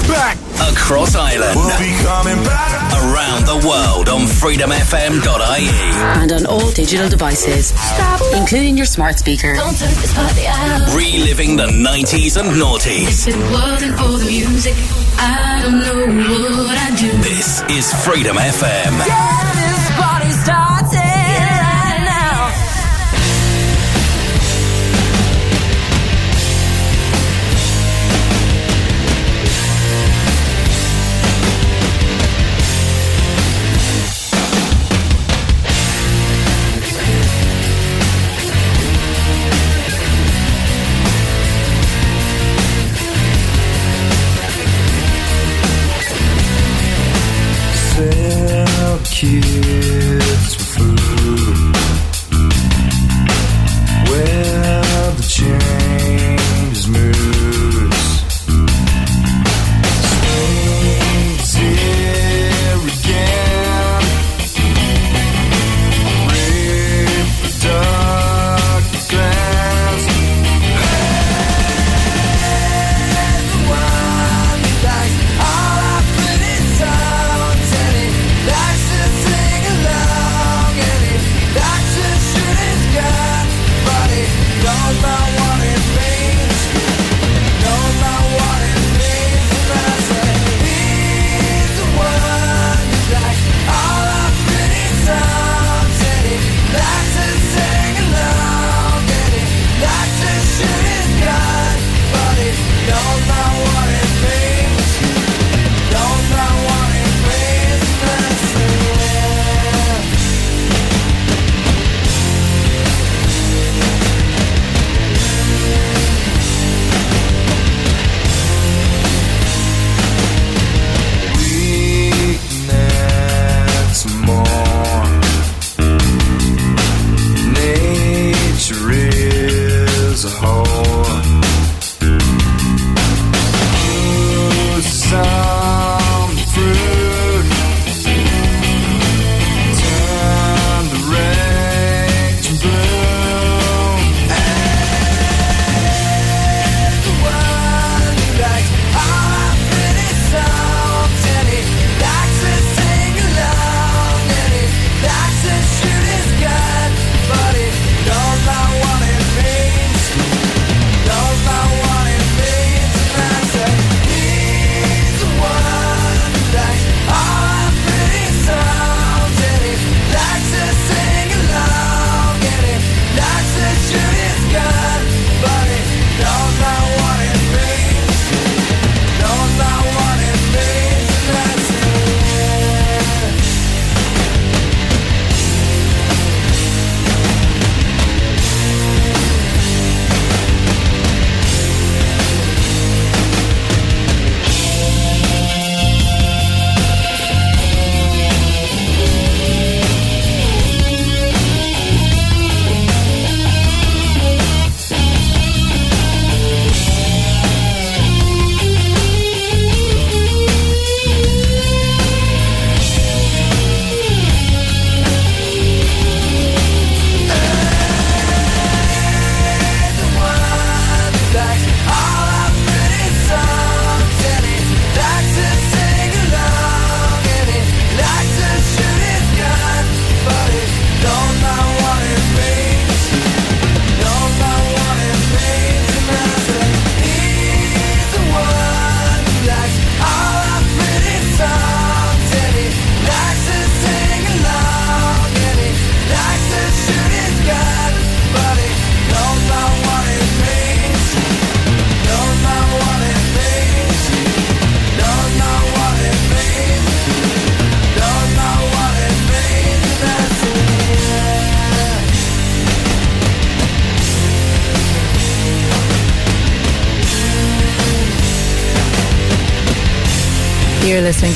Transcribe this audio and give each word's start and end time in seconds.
get 0.00 0.10
back. 0.10 0.36
Across 0.72 1.14
Ireland. 1.14 1.56
We'll 1.56 1.78
be 1.78 1.94
coming 2.02 2.44
back. 2.44 2.92
Around 2.98 3.46
the 3.46 3.66
world 3.66 4.08
on 4.08 4.26
freedomfm.ie. 4.26 5.68
And 6.20 6.32
on 6.32 6.46
all 6.46 6.70
digital 6.72 7.08
devices, 7.08 7.72
including 8.34 8.76
your 8.76 8.86
smart 8.86 9.18
speaker. 9.18 9.54
Reliving 10.94 11.56
the 11.56 11.68
90s 11.68 12.36
and 12.38 12.50
noughties. 12.50 13.28
If 13.28 13.34
it 13.34 13.52
wasn't 13.52 13.98
for 13.98 14.18
the 14.18 14.26
music, 14.26 14.74
I 15.18 15.60
don't 15.62 15.78
know 15.78 16.64
what 16.64 16.78
I'd 16.78 16.96
do. 16.98 17.10
This 17.18 17.62
is 17.70 17.92
Freedom 18.04 18.36
FM. 18.36 18.98
Get 19.06 19.77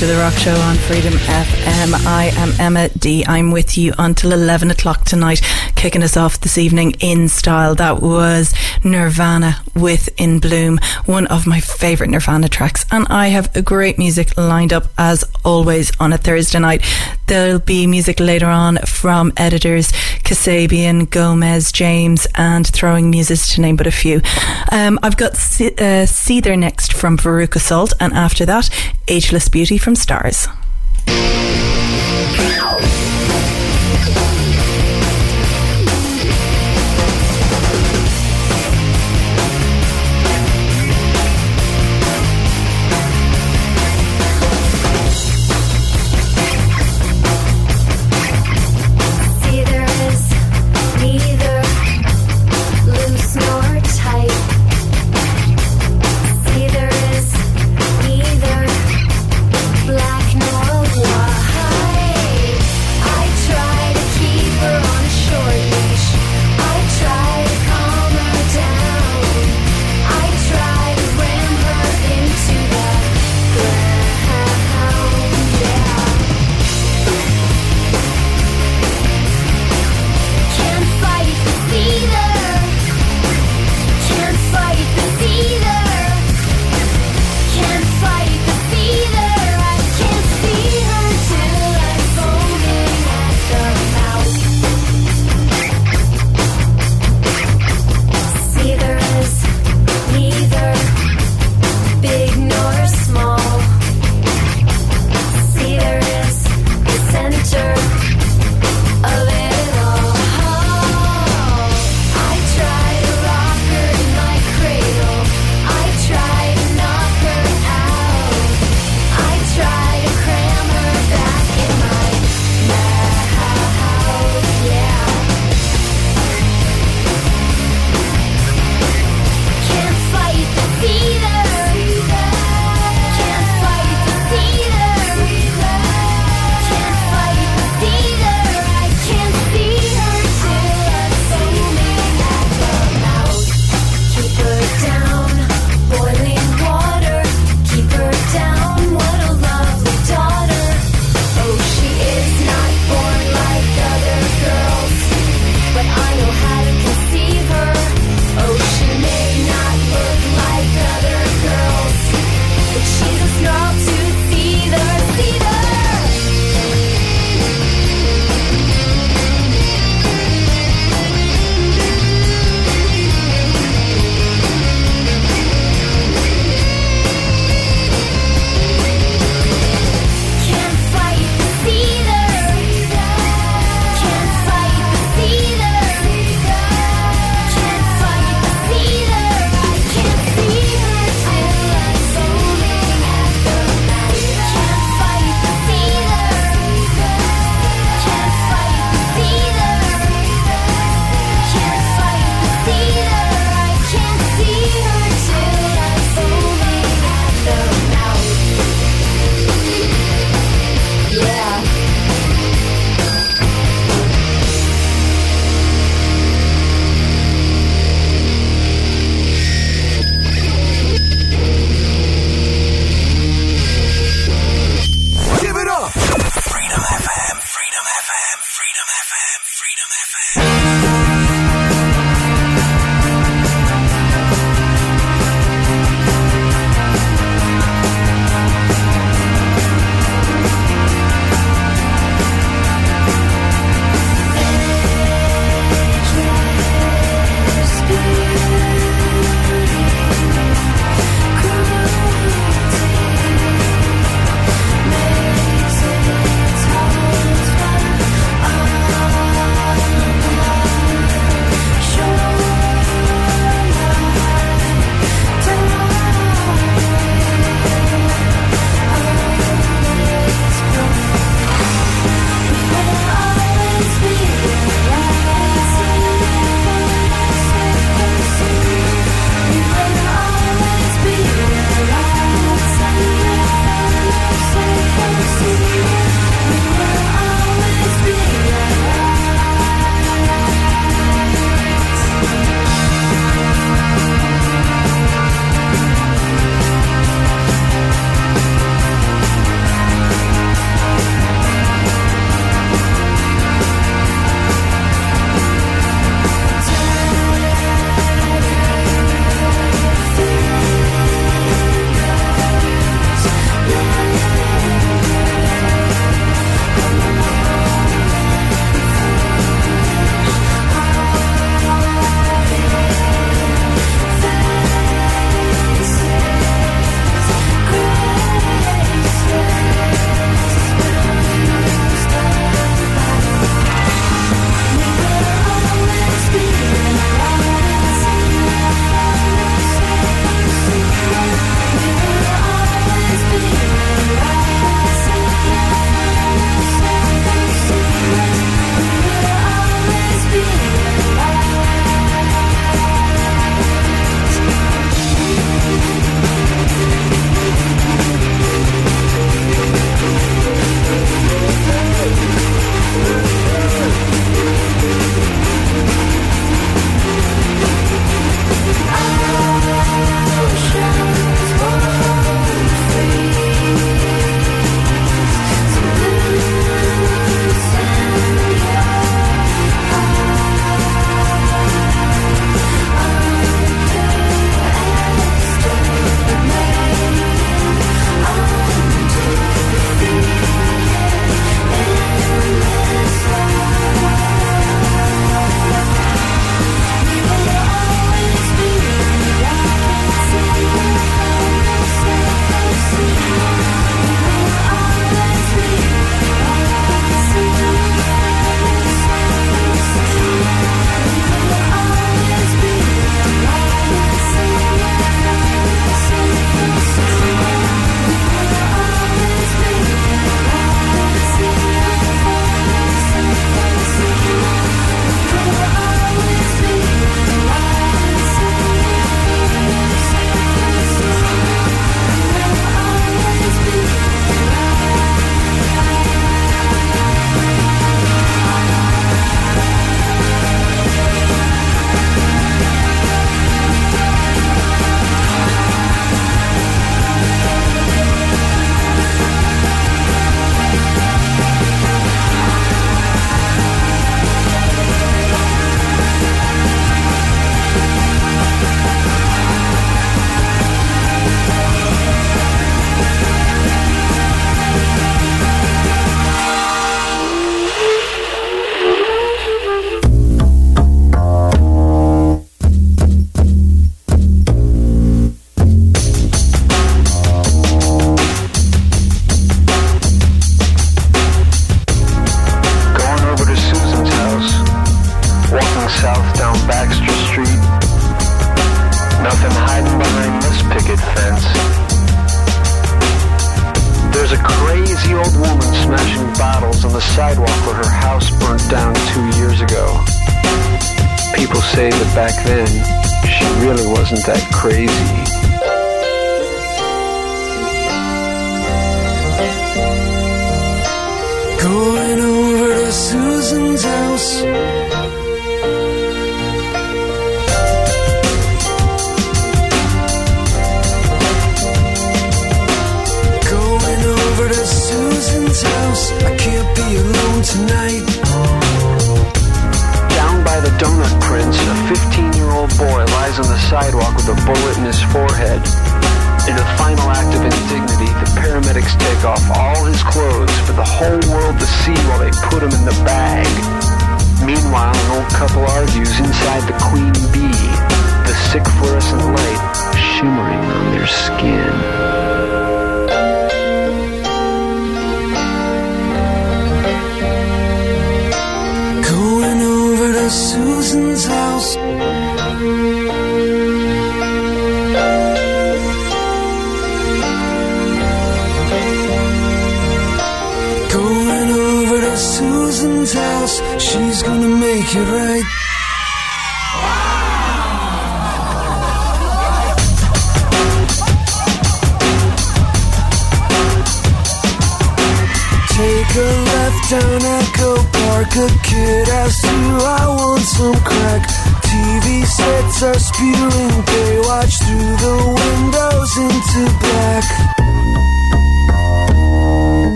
to 0.00 0.06
The 0.06 0.16
Rock 0.16 0.32
Show 0.32 0.54
on 0.54 0.76
Freedom 0.76 1.12
FM. 1.12 2.06
I 2.06 2.32
am 2.36 2.52
Emma 2.58 2.88
D. 2.88 3.22
I'm 3.26 3.50
with 3.50 3.76
you 3.76 3.92
until 3.98 4.32
11 4.32 4.70
o'clock 4.70 5.04
tonight, 5.04 5.42
kicking 5.76 6.02
us 6.02 6.16
off 6.16 6.40
this 6.40 6.56
evening 6.56 6.92
in 7.00 7.28
style. 7.28 7.74
That 7.74 8.00
was 8.00 8.54
Nirvana 8.82 9.62
with 9.74 10.08
In 10.18 10.38
Bloom, 10.40 10.78
one 11.04 11.26
of 11.26 11.46
my 11.46 11.60
favourite 11.60 12.10
Nirvana 12.10 12.48
tracks. 12.48 12.86
And 12.90 13.06
I 13.10 13.28
have 13.28 13.52
great 13.66 13.98
music 13.98 14.38
lined 14.38 14.72
up 14.72 14.84
as 14.96 15.22
always 15.44 15.92
on 16.00 16.14
a 16.14 16.18
Thursday 16.18 16.60
night. 16.60 16.82
There'll 17.26 17.58
be 17.58 17.86
music 17.86 18.20
later 18.20 18.46
on 18.46 18.78
from 18.78 19.32
editors 19.36 19.92
Kasabian, 20.30 21.10
Gomez, 21.10 21.72
James, 21.72 22.26
and 22.36 22.66
Throwing 22.66 23.10
Muses 23.10 23.48
to 23.48 23.60
name 23.60 23.76
but 23.76 23.86
a 23.86 23.90
few. 23.90 24.20
Um, 24.70 24.98
I've 25.02 25.16
got 25.16 25.36
C- 25.36 25.68
uh, 25.68 26.06
Seether 26.06 26.58
next 26.58 26.92
from 26.92 27.16
Veruca 27.16 27.60
Salt, 27.60 27.92
and 28.00 28.12
after 28.12 28.46
that, 28.46 28.70
Ageless 29.08 29.48
Beauty 29.48 29.76
from 29.76 29.89
Stars. 29.96 30.48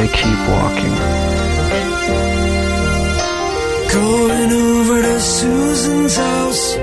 I 0.00 0.06
keep 0.06 0.40
walking. 0.54 0.94
Going 3.98 4.52
over 4.52 5.02
to 5.02 5.20
Susan's 5.20 6.16
house. 6.16 6.76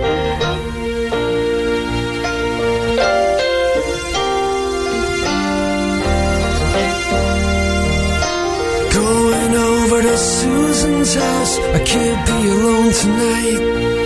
Going 8.94 9.54
over 9.72 10.02
to 10.02 10.18
Susan's 10.18 11.16
house. 11.16 11.58
I 11.60 11.84
can't 11.86 12.22
be 12.28 12.50
alone 12.50 12.92
tonight. 12.92 14.05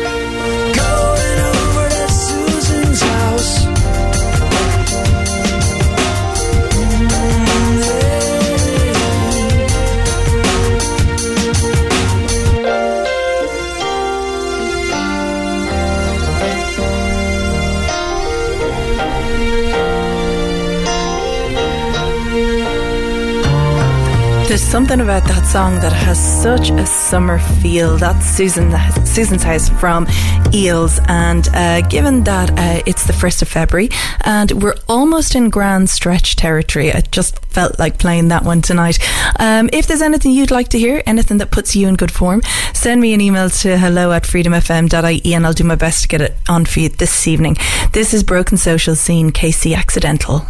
Something 24.70 25.02
about 25.02 25.24
that 25.24 25.44
song 25.48 25.74
that 25.80 25.92
has 25.92 26.20
such 26.44 26.70
a 26.70 26.86
summer 26.86 27.40
feel. 27.40 27.98
That's 27.98 28.24
Susan, 28.24 28.72
Susan's 29.04 29.42
House 29.42 29.68
from 29.68 30.06
Eels. 30.54 31.00
And 31.08 31.48
uh, 31.56 31.82
given 31.88 32.24
that 32.26 32.52
uh, 32.52 32.84
it's 32.86 33.08
the 33.08 33.14
1st 33.14 33.42
of 33.42 33.48
February 33.48 33.90
and 34.26 34.52
we're 34.62 34.76
almost 34.88 35.34
in 35.34 35.50
grand 35.50 35.90
stretch 35.90 36.36
territory, 36.36 36.94
I 36.94 37.02
just 37.02 37.44
felt 37.46 37.80
like 37.80 37.98
playing 37.98 38.28
that 38.28 38.44
one 38.44 38.62
tonight. 38.62 39.00
Um, 39.40 39.72
if 39.74 39.88
there's 39.88 40.04
anything 40.04 40.34
you'd 40.34 40.52
like 40.52 40.70
to 40.70 40.78
hear, 40.78 41.02
anything 41.08 41.40
that 41.40 41.50
puts 41.50 41.76
you 41.76 41.88
in 41.88 41.96
good 41.96 42.12
form, 42.12 42.44
send 42.76 43.02
me 43.02 43.16
an 43.16 43.22
email 43.22 43.50
to 43.50 43.76
hello 43.76 44.12
at 44.12 44.22
freedomfm.ie 44.22 45.34
and 45.34 45.48
I'll 45.48 45.54
do 45.54 45.64
my 45.64 45.78
best 45.78 46.04
to 46.04 46.08
get 46.08 46.22
it 46.22 46.38
on 46.48 46.66
for 46.66 46.82
you 46.82 46.90
this 46.90 47.28
evening. 47.28 47.58
This 47.94 48.14
is 48.14 48.24
Broken 48.24 48.56
Social 48.56 48.96
Scene, 48.96 49.32
KC 49.32 49.76
Accidental. 49.76 50.46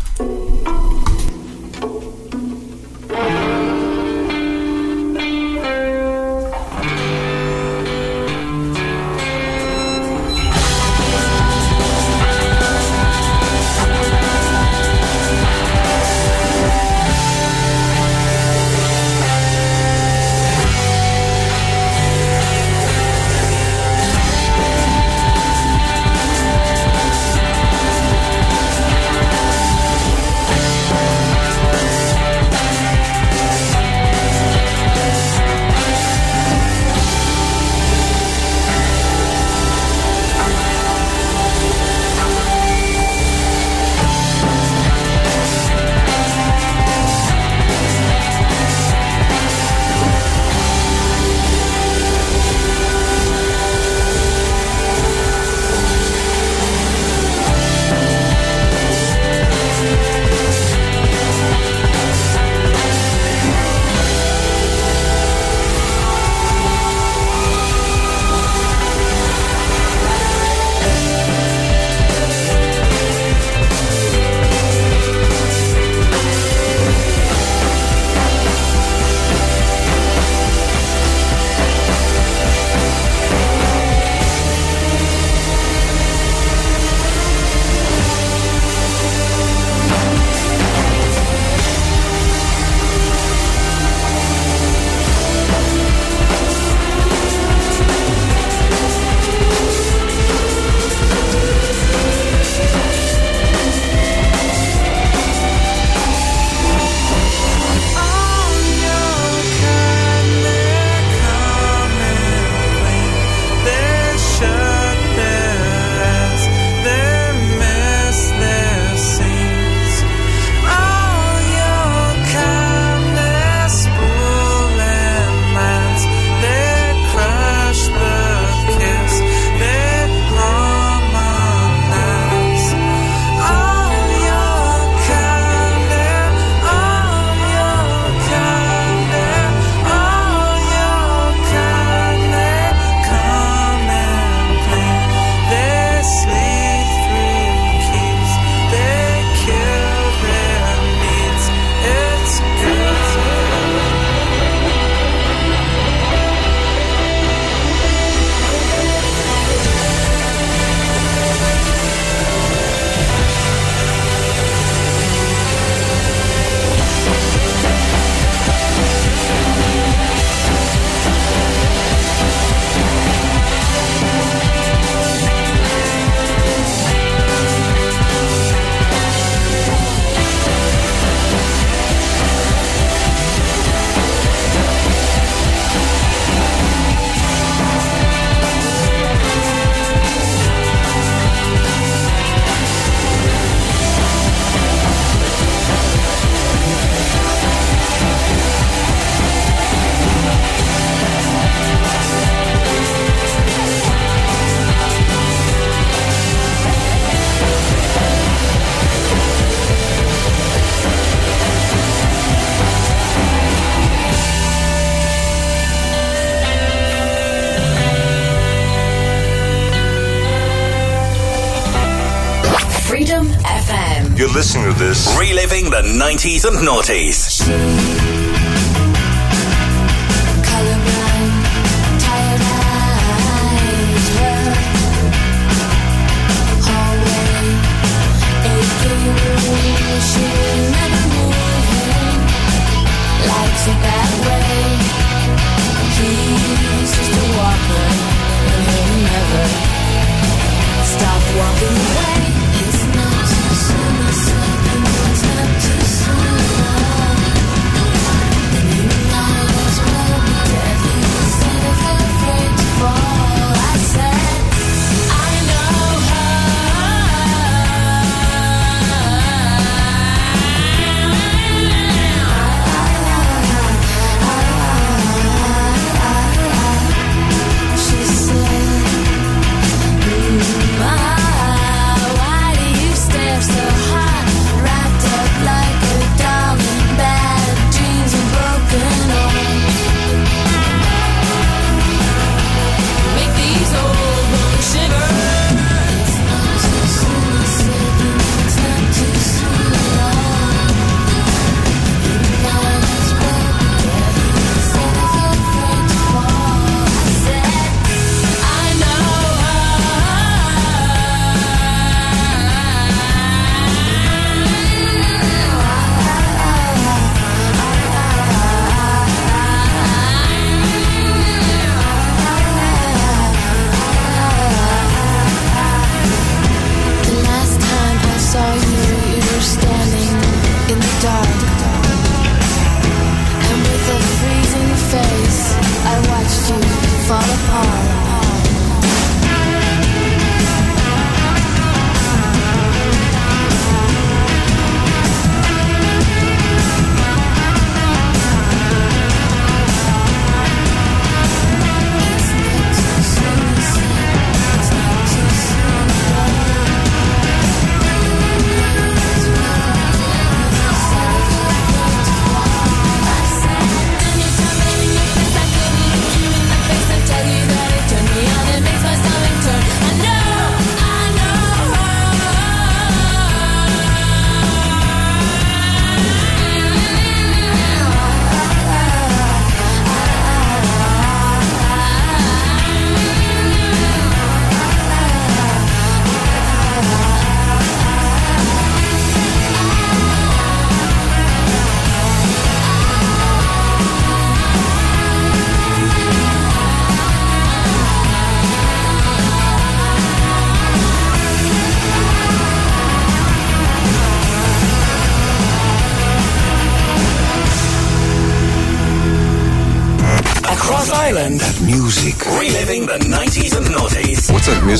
90s 226.09 226.45
and 226.45 226.57
noughties. 226.67 227.18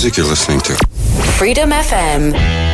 Music 0.02 0.16
you're 0.16 0.26
listening 0.26 0.62
to? 0.62 0.74
Freedom 1.38 1.72
FM. 1.72 2.69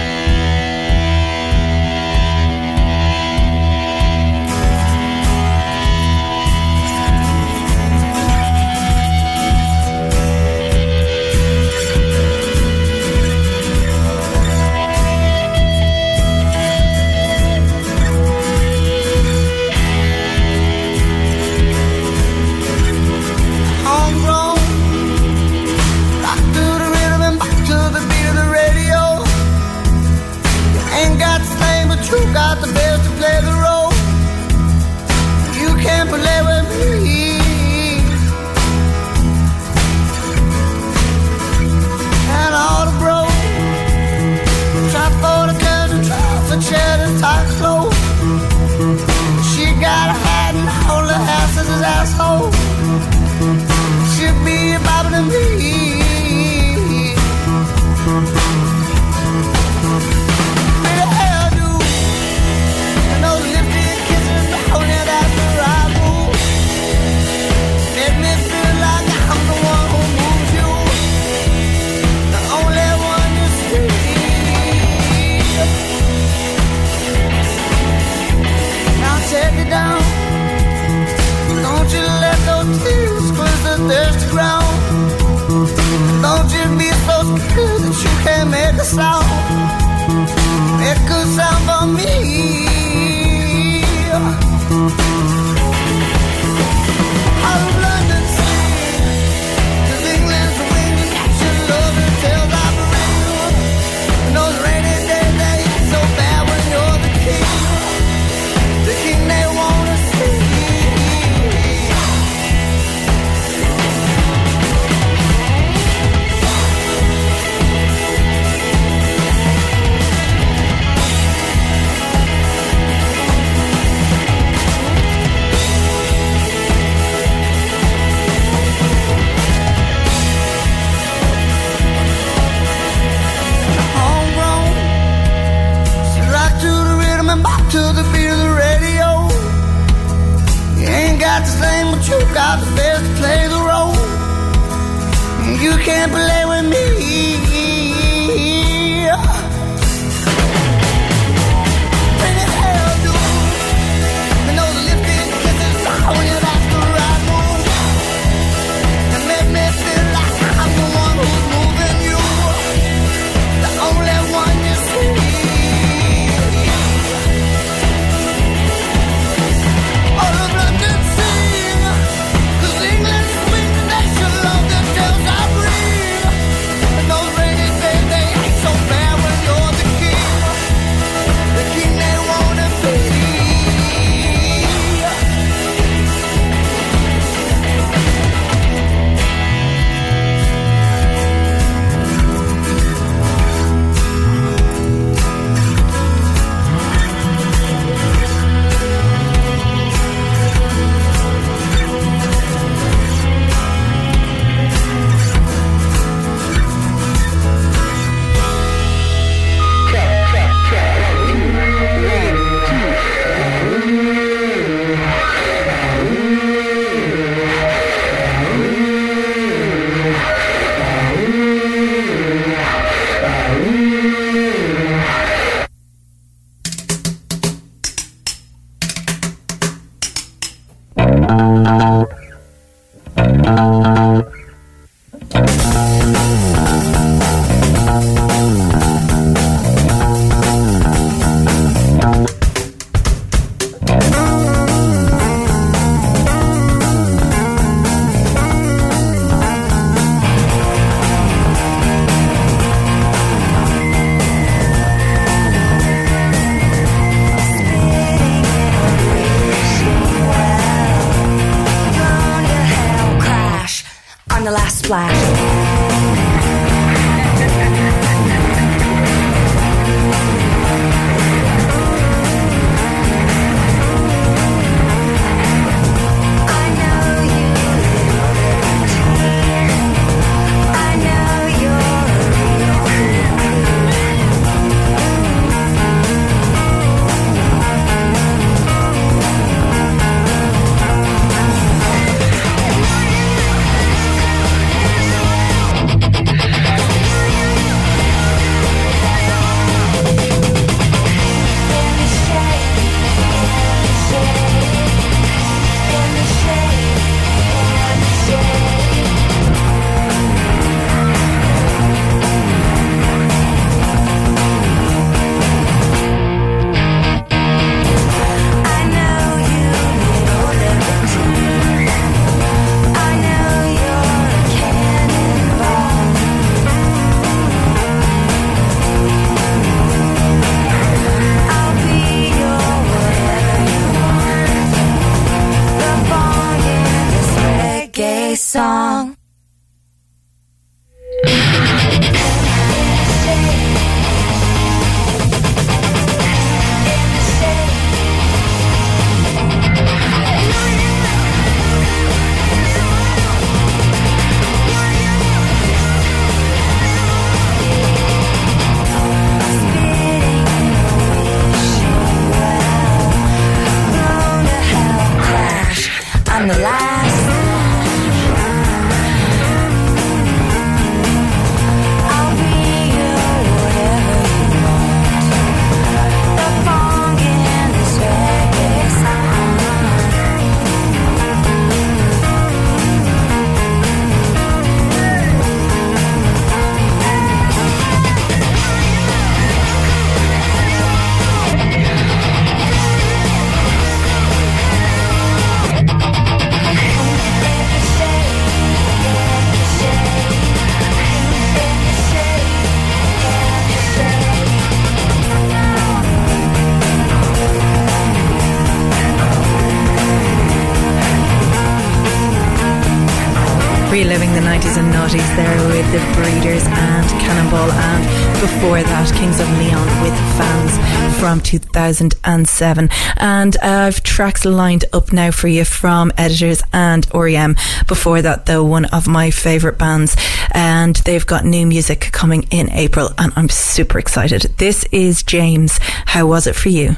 Reliving 413.95 414.33
the 414.33 414.41
90s 414.41 414.77
and 414.77 414.93
noughties 414.93 415.35
there 415.37 415.67
with 415.69 415.89
the 415.93 415.99
Breeders 416.19 416.65
and 416.65 417.09
Cannonball, 417.11 417.71
and 417.71 418.41
before 418.41 418.83
that, 418.83 419.13
Kings 419.15 419.39
of 419.39 419.49
Leon 419.57 419.87
with 420.03 420.13
fans 420.37 421.17
from 421.17 421.39
2007. 421.39 422.89
And 423.15 423.57
I've 423.59 424.03
tracks 424.03 424.43
lined 424.43 424.83
up 424.91 425.13
now 425.13 425.31
for 425.31 425.47
you 425.47 425.63
from 425.63 426.11
Editors 426.17 426.61
and 426.73 427.07
REM. 427.13 427.55
Before 427.87 428.21
that, 428.21 428.47
though, 428.47 428.65
one 428.65 428.83
of 428.83 429.07
my 429.07 429.31
favourite 429.31 429.77
bands, 429.77 430.17
and 430.51 430.97
they've 430.97 431.25
got 431.25 431.45
new 431.45 431.65
music 431.65 432.09
coming 432.11 432.43
in 432.51 432.69
April, 432.71 433.11
and 433.17 433.31
I'm 433.37 433.47
super 433.47 433.97
excited. 433.97 434.41
This 434.57 434.83
is 434.91 435.23
James. 435.23 435.79
How 436.07 436.27
was 436.27 436.47
it 436.47 436.55
for 436.57 436.67
you? 436.67 436.97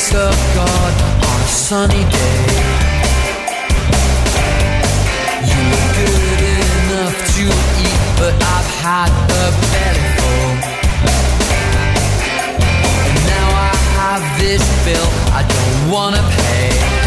grace 0.00 0.14
of 0.14 0.54
God 0.54 0.92
on 1.24 1.40
a 1.40 1.46
sunny 1.46 2.04
day. 2.04 2.46
You 5.50 5.60
were 5.70 5.88
good 6.00 6.40
enough 6.80 7.16
to 7.36 7.44
eat, 7.84 8.00
but 8.16 8.34
I've 8.34 8.70
had 8.80 9.10
a 9.30 9.46
bellyful. 9.72 10.42
And 13.08 13.18
now 13.26 13.48
I 13.68 13.74
have 13.98 14.40
this 14.40 14.62
bill 14.84 15.08
I 15.32 15.42
don't 15.46 15.92
wanna 15.92 16.22
pay. 16.36 16.99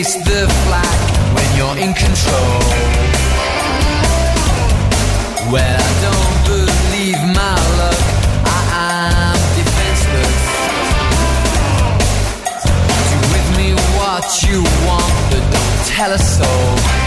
Face 0.00 0.16
the 0.24 0.48
flag 0.64 0.98
when 1.34 1.48
you're 1.58 1.76
in 1.76 1.92
control. 1.92 2.58
Well, 5.52 5.78
I 5.78 5.92
don't 6.06 6.38
believe 6.48 7.20
my 7.36 7.56
luck. 7.80 8.02
I 8.46 8.60
am 8.88 9.40
defenseless. 9.58 10.42
Do 13.10 13.18
with 13.34 13.48
me 13.58 13.68
what 13.98 14.24
you 14.42 14.62
want, 14.88 15.12
but 15.28 15.44
don't 15.52 15.86
tell 15.86 16.12
a 16.12 16.18
soul. 16.18 16.99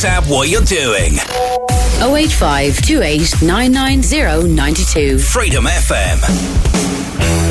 WhatsApp 0.00 0.30
what 0.30 0.48
you're 0.48 0.62
doing. 0.62 1.12
085 2.00 2.80
28 2.80 3.42
990 3.42 4.48
92. 4.48 5.18
Freedom 5.18 5.64
FM. 5.66 7.49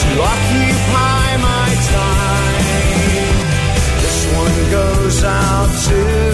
to 0.00 0.22
occupy 0.22 1.36
my 1.36 1.68
time. 1.94 2.64
This 4.00 4.20
one 4.34 4.70
goes 4.70 5.24
out 5.24 5.70
to 5.88 6.27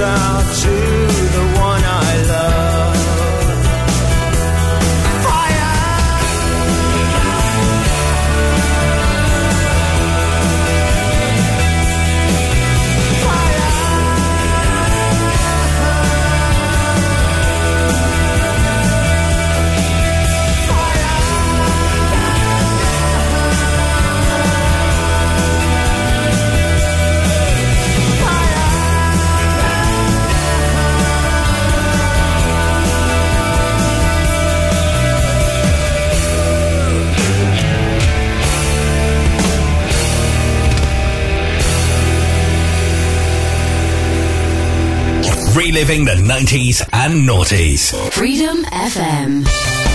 out 0.00 0.54
to 0.62 0.73
Reliving 45.64 46.04
the 46.04 46.12
90s 46.12 46.86
and 46.92 47.26
noughties. 47.26 47.90
Freedom 48.12 48.64
FM. 48.64 49.93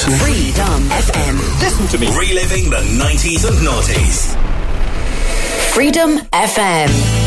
Freedom 0.00 0.88
FM. 0.88 1.60
Listen 1.60 1.86
to 1.88 1.98
me. 1.98 2.06
Reliving 2.16 2.70
the 2.70 2.78
90s 2.78 3.46
and 3.46 3.56
noughties. 3.58 4.34
Freedom 5.74 6.16
FM. 6.32 7.19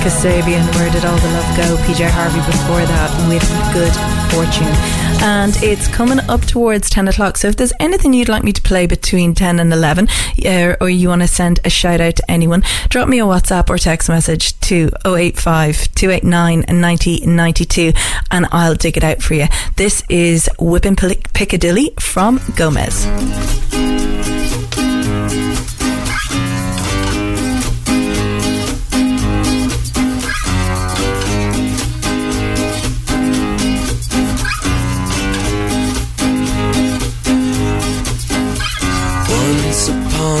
Kasabian. 0.00 0.64
Where 0.76 0.90
did 0.90 1.04
all 1.04 1.16
the 1.18 1.28
love 1.28 1.56
go? 1.56 1.76
PJ 1.84 2.08
Harvey 2.08 2.40
before 2.50 2.84
that 2.86 3.28
with 3.28 3.44
Good 3.74 3.92
Fortune. 4.32 4.72
And 5.22 5.54
it's 5.62 5.88
coming 5.88 6.20
up 6.30 6.40
towards 6.42 6.88
10 6.88 7.08
o'clock. 7.08 7.36
So 7.36 7.48
if 7.48 7.56
there's 7.56 7.74
anything 7.78 8.14
you'd 8.14 8.30
like 8.30 8.42
me 8.42 8.52
to 8.52 8.62
play 8.62 8.86
between 8.86 9.34
10 9.34 9.60
and 9.60 9.72
11, 9.72 10.08
uh, 10.46 10.76
or 10.80 10.88
you 10.88 11.08
want 11.08 11.20
to 11.20 11.28
send 11.28 11.60
a 11.64 11.70
shout 11.70 12.00
out 12.00 12.16
to 12.16 12.30
anyone, 12.30 12.62
drop 12.88 13.08
me 13.08 13.20
a 13.20 13.24
WhatsApp 13.24 13.68
or 13.68 13.76
text 13.76 14.08
message 14.08 14.58
to 14.60 14.90
085 15.04 15.94
289 15.94 16.64
9092 16.80 17.92
and 18.30 18.46
I'll 18.52 18.74
dig 18.74 18.96
it 18.96 19.04
out 19.04 19.22
for 19.22 19.34
you. 19.34 19.46
This 19.76 20.02
is 20.08 20.48
Whipping 20.58 20.96
Piccadilly 20.96 21.92
from 21.98 22.40
Gomez. 22.56 23.06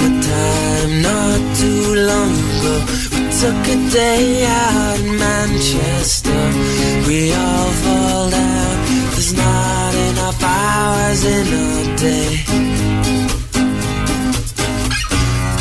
A 0.06 0.10
time, 0.32 1.02
not 1.02 1.40
too 1.60 1.82
long 2.10 2.32
ago, 2.52 2.74
we 3.12 3.20
took 3.40 3.62
a 3.74 3.78
day 3.90 4.46
out 4.46 4.98
in 5.00 5.18
Manchester. 5.18 6.40
We 7.06 7.32
all 7.32 7.70
fall 7.84 8.30
down, 8.30 8.76
there's 9.12 9.34
not 9.34 9.92
enough 10.10 10.40
hours 10.42 11.24
in 11.24 11.46
a 11.64 11.96
day. 11.96 12.32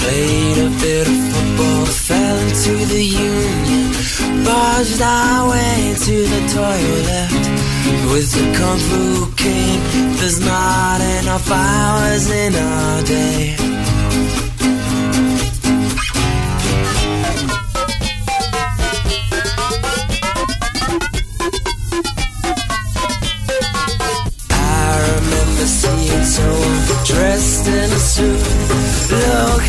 Played 0.02 0.58
a 0.68 0.70
bit 0.84 1.06
of 1.08 1.20
football, 1.32 1.86
fell 1.86 2.38
into 2.46 2.74
the 2.94 3.04
union, 3.04 3.86
barged 4.44 5.02
our 5.02 5.50
way 5.52 5.96
to 6.06 6.16
the 6.34 6.42
toilet. 6.58 7.30
With 8.12 8.32
the 8.32 8.46
Kung 8.58 8.80
Fu 8.88 9.32
King, 9.36 9.80
there's 10.18 10.40
not 10.40 11.00
enough 11.20 11.50
hours 11.52 12.30
in 12.30 12.54
a 12.56 13.04
day. 13.06 13.79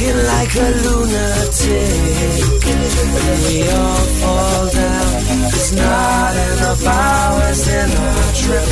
Like 0.09 0.57
a 0.57 0.71
lunatic. 0.85 2.65
And 2.67 3.39
we 3.47 3.69
all 3.71 4.05
fall 4.21 4.67
down. 4.73 5.23
There's 5.51 5.73
not 5.73 6.37
enough 6.37 6.87
hours 6.87 7.69
in 7.69 7.91
our 7.91 8.33
trip. 8.33 8.69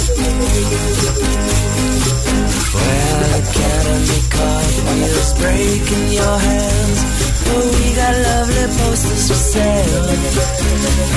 Well, 2.78 3.20
Academy 3.42 4.20
cartwheels 4.30 5.30
breaking 5.40 6.08
your 6.12 6.36
hands. 6.38 7.00
But 7.44 7.64
we 7.74 7.86
got 7.96 8.14
lovely 8.28 8.66
posters 8.78 9.24
for 9.28 9.40
sale. 9.52 10.06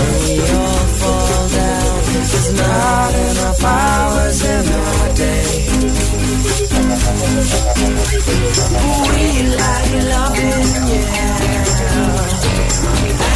And 0.01 0.13
we 0.23 0.35
all 0.59 0.85
fall 1.01 1.43
down. 1.49 2.01
There's 2.31 2.51
not 2.53 3.13
enough 3.15 3.63
hours 3.63 4.39
in 4.43 4.65
our 4.67 5.07
day. 5.15 5.49
We 9.11 9.25
like 9.61 9.91
loving, 10.13 10.69
yeah. 10.91 11.39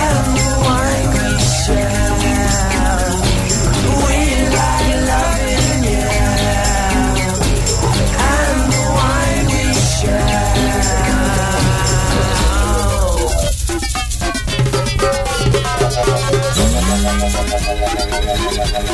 And 0.07 0.29
the 0.37 0.51
wine 0.63 1.09
we 1.13 1.27
share. 1.39 3.24
A 18.27 18.85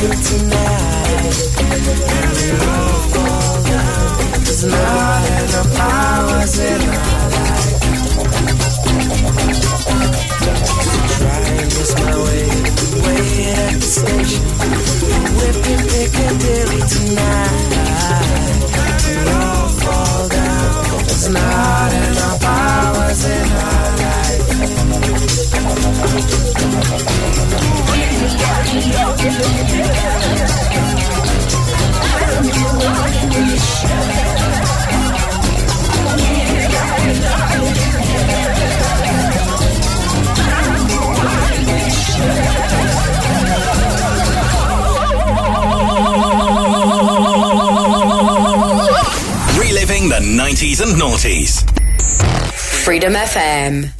tonight. 0.00 1.36
We 2.34 2.50
all 2.66 2.98
fall 3.12 3.62
down. 3.64 4.44
There's 4.44 4.64
lose 11.80 11.94
my 11.96 12.14
way. 12.24 12.44
Waiting 13.04 13.46
at 13.46 13.74
the 13.74 13.88
station, 14.00 14.44
whipping 15.36 15.82
Piccadilly 15.90 16.80
tonight. 16.94 17.68
We 19.06 19.14
all 19.32 19.68
fall 19.80 20.28
down. 20.28 21.00
It's 21.04 21.28
not 21.28 21.92
in 21.92 22.18
our 22.26 22.38
powers, 22.38 23.24
in 23.24 23.48
our 23.66 23.88
life. 23.96 24.20
Yeah. 37.12 37.49
80s 50.60 50.82
and 50.82 51.00
noughties. 51.00 51.64
Freedom 52.52 53.14
FM. 53.14 53.99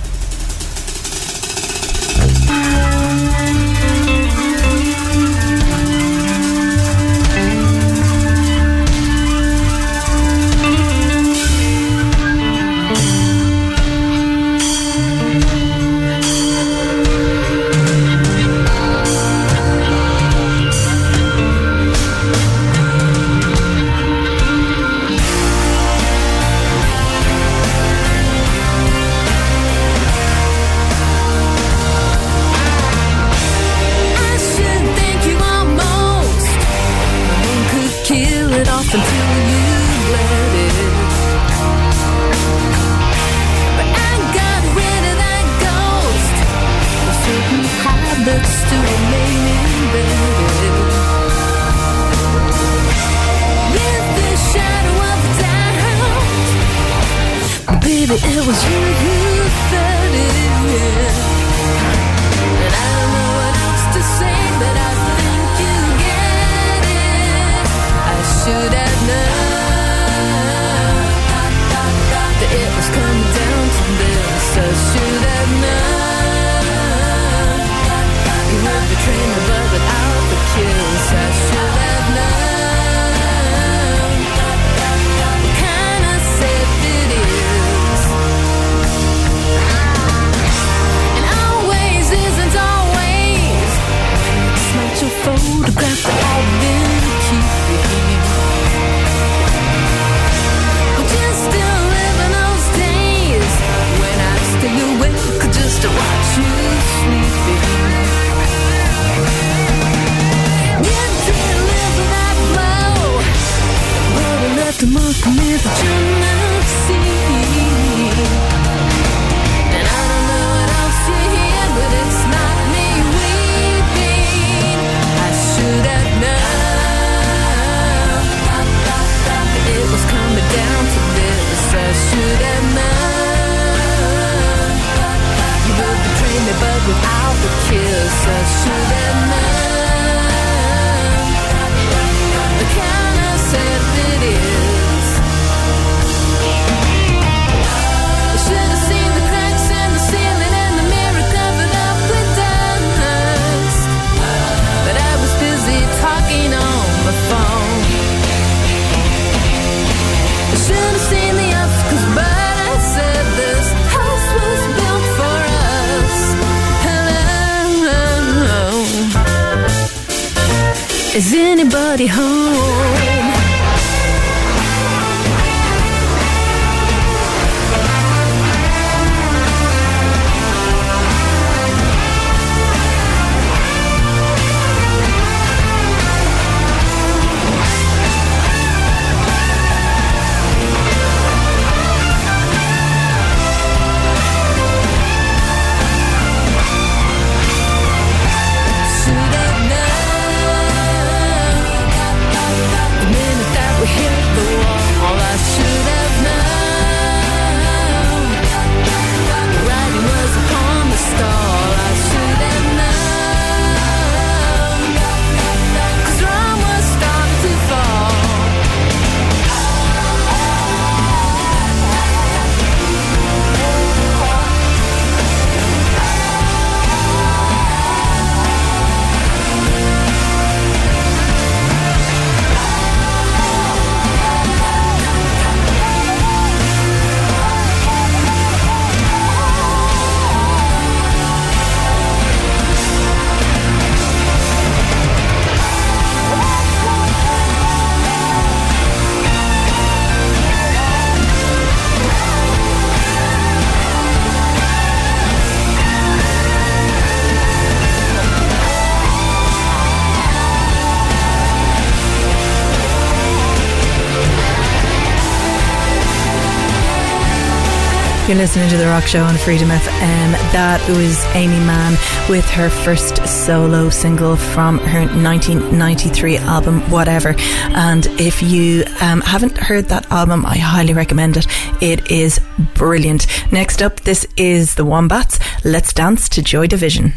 You're 268.31 268.39
listening 268.39 268.69
to 268.69 268.77
The 268.77 268.85
Rock 268.85 269.03
Show 269.07 269.25
on 269.25 269.35
Freedom 269.35 269.67
FM. 269.67 270.31
That 270.53 270.79
was 270.87 271.21
Aimee 271.35 271.65
Mann 271.65 271.97
with 272.29 272.45
her 272.51 272.69
first 272.69 273.17
solo 273.27 273.89
single 273.89 274.37
from 274.37 274.77
her 274.77 275.01
1993 275.01 276.37
album, 276.37 276.79
Whatever. 276.89 277.35
And 277.75 278.07
if 278.21 278.41
you 278.41 278.85
um, 279.01 279.19
haven't 279.19 279.57
heard 279.57 279.89
that 279.89 280.09
album, 280.13 280.45
I 280.45 280.55
highly 280.55 280.93
recommend 280.93 281.35
it. 281.35 281.45
It 281.81 282.09
is 282.09 282.39
brilliant. 282.73 283.27
Next 283.51 283.81
up, 283.81 283.99
this 283.99 284.25
is 284.37 284.75
The 284.75 284.85
Wombats. 284.85 285.37
Let's 285.65 285.91
dance 285.91 286.29
to 286.29 286.41
Joy 286.41 286.67
Division. 286.67 287.11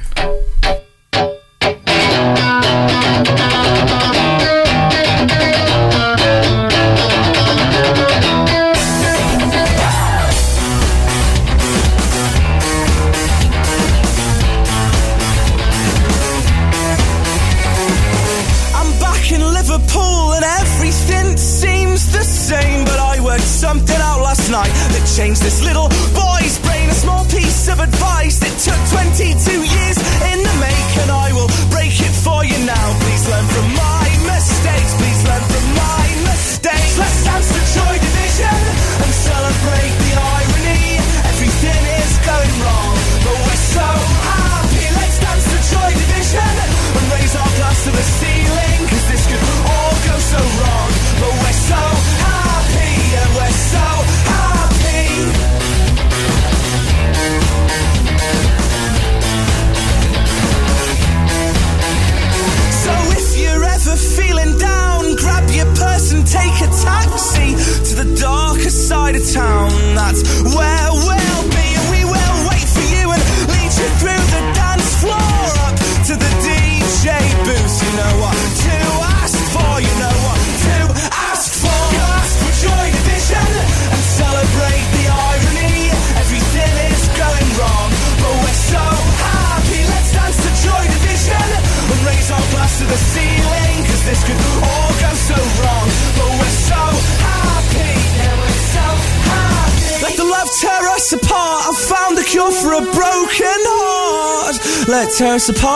support. 105.45 105.74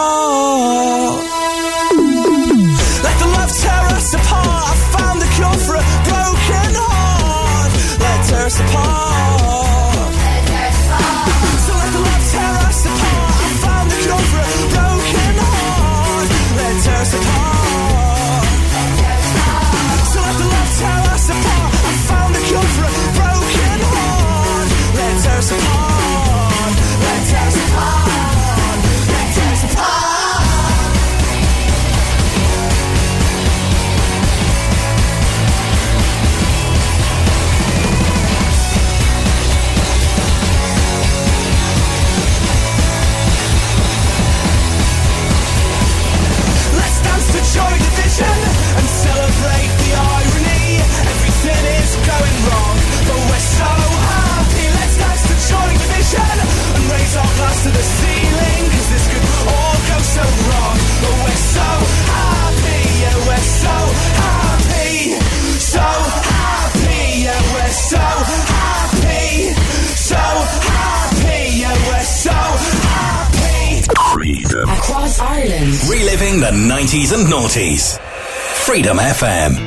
Freedom 78.79 78.99
FM. 78.99 79.58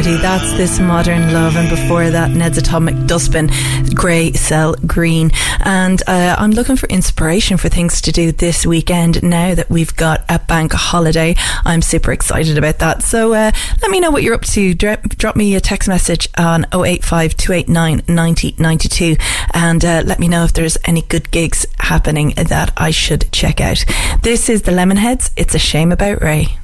Party. 0.00 0.16
That's 0.16 0.50
this 0.52 0.80
modern 0.80 1.34
love, 1.34 1.56
and 1.56 1.68
before 1.68 2.08
that, 2.08 2.30
Ned's 2.30 2.56
Atomic 2.56 3.06
Dustbin, 3.06 3.50
Grey 3.92 4.32
Cell 4.32 4.74
Green. 4.86 5.30
And 5.62 6.02
uh, 6.06 6.36
I'm 6.38 6.52
looking 6.52 6.76
for 6.76 6.86
inspiration 6.88 7.58
for 7.58 7.68
things 7.68 8.00
to 8.02 8.10
do 8.10 8.32
this 8.32 8.64
weekend. 8.64 9.22
Now 9.22 9.54
that 9.54 9.68
we've 9.68 9.94
got 9.94 10.24
a 10.30 10.38
bank 10.38 10.72
holiday, 10.72 11.34
I'm 11.66 11.82
super 11.82 12.12
excited 12.12 12.56
about 12.56 12.78
that. 12.78 13.02
So 13.02 13.34
uh, 13.34 13.52
let 13.82 13.90
me 13.90 14.00
know 14.00 14.10
what 14.10 14.22
you're 14.22 14.32
up 14.32 14.46
to. 14.46 14.72
Drop, 14.72 15.02
drop 15.02 15.36
me 15.36 15.54
a 15.54 15.60
text 15.60 15.86
message 15.86 16.30
on 16.38 16.64
085 16.72 17.36
289 17.36 18.02
9092 18.08 19.16
and 19.52 19.84
uh, 19.84 20.02
let 20.06 20.18
me 20.18 20.28
know 20.28 20.44
if 20.44 20.54
there's 20.54 20.78
any 20.86 21.02
good 21.02 21.30
gigs 21.30 21.66
happening 21.78 22.32
that 22.36 22.72
I 22.78 22.90
should 22.90 23.30
check 23.32 23.60
out. 23.60 23.84
This 24.22 24.48
is 24.48 24.62
the 24.62 24.72
Lemonheads. 24.72 25.30
It's 25.36 25.54
a 25.54 25.58
shame 25.58 25.92
about 25.92 26.22
Ray. 26.22 26.59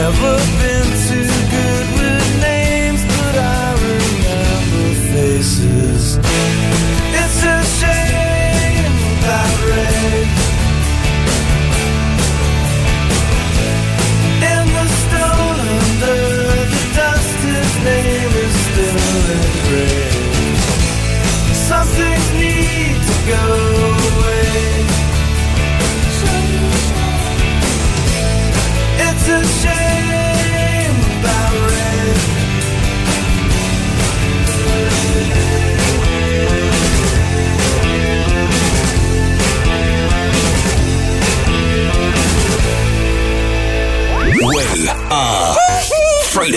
Never 0.00 0.36
been 0.58 0.89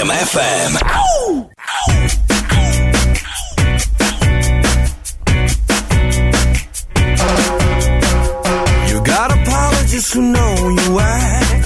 FM. 0.09 1.83
You 8.89 9.01
got 9.03 9.31
apologists 9.31 10.13
who 10.13 10.21
know 10.21 10.55
you 10.79 10.99
act. 10.99 11.65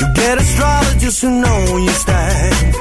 You 0.00 0.06
get 0.14 0.38
astrologists 0.38 1.20
who 1.22 1.30
know 1.30 1.76
you 1.78 1.90
stack. 1.90 2.74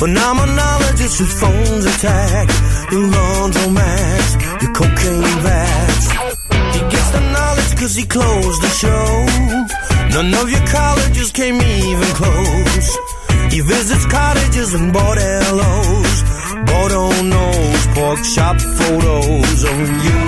Phenomenologists 0.00 1.18
whose 1.18 1.34
phones 1.40 1.84
attack. 1.86 2.48
Your 2.90 3.06
laundromats, 3.16 4.32
your 4.62 4.72
cocaine 4.72 5.38
vats. 5.46 6.06
He 6.74 6.80
gets 6.90 7.10
the 7.10 7.20
knowledge 7.32 7.76
cause 7.78 7.94
he 7.94 8.04
closed 8.04 8.62
the 8.62 8.72
show. 8.82 9.04
None 10.14 10.34
of 10.34 10.50
your 10.50 10.66
colleges 10.66 11.30
came 11.32 11.60
even 11.60 12.10
close. 12.14 13.03
He 13.54 13.60
visits 13.60 14.04
cottages 14.06 14.74
and 14.74 14.92
bordellos. 14.92 16.18
Bordeaux 16.66 17.22
knows 17.22 17.86
pork 17.94 18.18
chop 18.34 18.60
photos 18.60 19.62
of 19.62 19.78
you, 20.04 20.18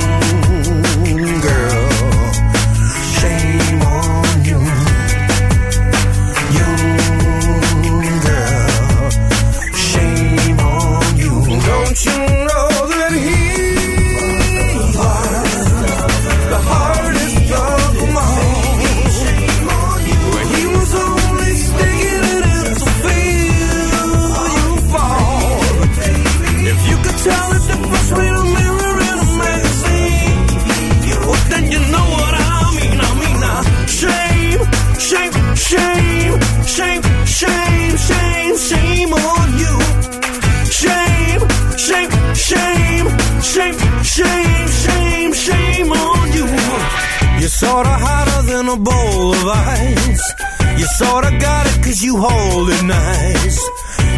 you 52.16 52.22
hold 52.22 52.68
it 52.70 52.84
nice. 52.84 53.59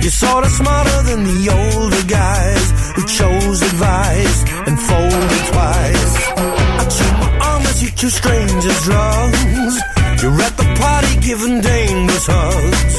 You're 0.02 0.18
sorta 0.22 0.50
smarter 0.50 1.02
than 1.08 1.24
the 1.24 1.40
older 1.50 2.04
guys 2.06 2.64
who 2.94 3.02
chose 3.06 3.62
advice 3.62 4.38
and 4.66 4.76
folded 4.88 5.44
twice. 5.52 6.14
I 6.80 6.84
chew 6.94 7.12
my 7.22 7.30
arm 7.48 7.62
as 7.62 7.82
you 7.82 7.90
chew 7.90 8.10
strangers' 8.10 8.82
drugs. 8.84 9.74
You're 10.22 10.40
at 10.46 10.54
the 10.56 10.68
party 10.82 11.14
giving 11.28 11.60
dangerous 11.60 12.26
hugs. 12.26 12.94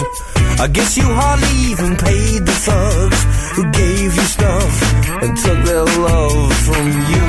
I 0.60 0.68
guess 0.68 0.98
you 0.98 1.08
hardly 1.08 1.54
even 1.72 1.96
paid 1.96 2.46
the 2.46 2.58
thugs 2.68 3.22
who 3.56 3.64
gave 3.72 4.16
you 4.20 4.28
stuff 4.38 4.76
and 5.24 5.38
took 5.38 5.60
their 5.66 5.86
love 6.08 6.54
from 6.68 6.86
you, 7.12 7.29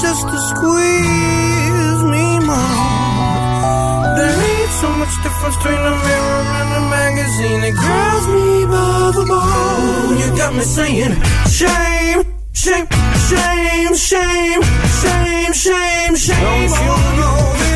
just 0.00 0.22
to 0.22 0.38
squeeze 0.50 2.02
me 2.14 2.26
more. 2.48 4.00
There 4.16 4.36
ain't 4.50 4.72
so 4.80 4.88
much 5.00 5.14
difference 5.22 5.56
between 5.58 5.82
a 5.92 5.94
mirror 6.08 6.42
and 6.58 6.68
a 6.80 6.82
magazine. 6.98 7.62
It 7.64 7.74
grabs 7.76 8.26
me 8.28 8.64
by 8.64 9.12
the 9.14 9.24
ball. 9.28 10.14
You 10.20 10.28
got 10.36 10.54
me 10.54 10.62
saying, 10.62 11.14
shame, 11.58 12.24
shame, 12.52 12.86
shame, 13.28 13.94
shame, 13.94 14.62
shame, 15.00 15.52
shame, 15.52 16.16
shame. 16.16 16.70
Don't 16.70 17.14
you 17.16 17.20
know 17.20 17.69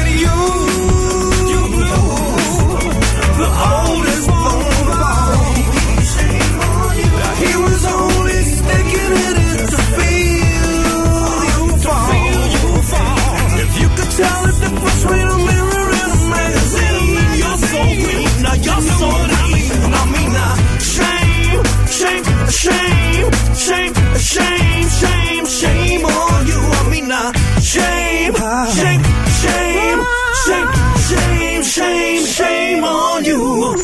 shame, 23.55 23.95
shame, 23.95 23.95
shame, 24.19 24.89
shame, 24.89 25.47
shame 25.47 26.05
on 26.05 26.47
you. 26.47 26.59
I 26.59 26.89
mean, 26.91 27.11
uh, 27.11 27.33
shame, 27.61 28.35
shame, 28.35 29.03
shame, 29.41 30.01
shame, 30.45 30.69
shame, 31.09 31.63
shame, 31.63 32.27
shame 32.27 32.85
on 32.85 33.25
you. 33.25 33.77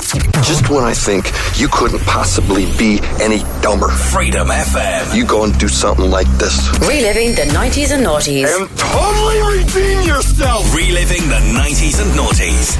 Just 0.43 0.69
when 0.71 0.85
I 0.85 0.93
think 0.93 1.31
you 1.59 1.69
couldn't 1.69 2.01
possibly 2.01 2.67
be 2.77 3.01
any 3.21 3.41
dumber. 3.63 3.89
Freedom 3.89 4.49
FM. 4.49 5.15
You 5.15 5.25
go 5.25 5.45
and 5.45 5.57
do 5.59 5.69
something 5.69 6.11
like 6.11 6.27
this. 6.39 6.69
Reliving 6.81 7.35
the 7.35 7.47
90s 7.53 7.93
and 7.93 8.05
noughties. 8.05 8.49
And 8.49 8.69
totally 8.79 9.59
redeem 9.59 10.07
yourself. 10.07 10.75
Reliving 10.75 11.29
the 11.29 11.41
90s 11.55 12.01
and 12.03 12.11
noughties. 12.19 12.77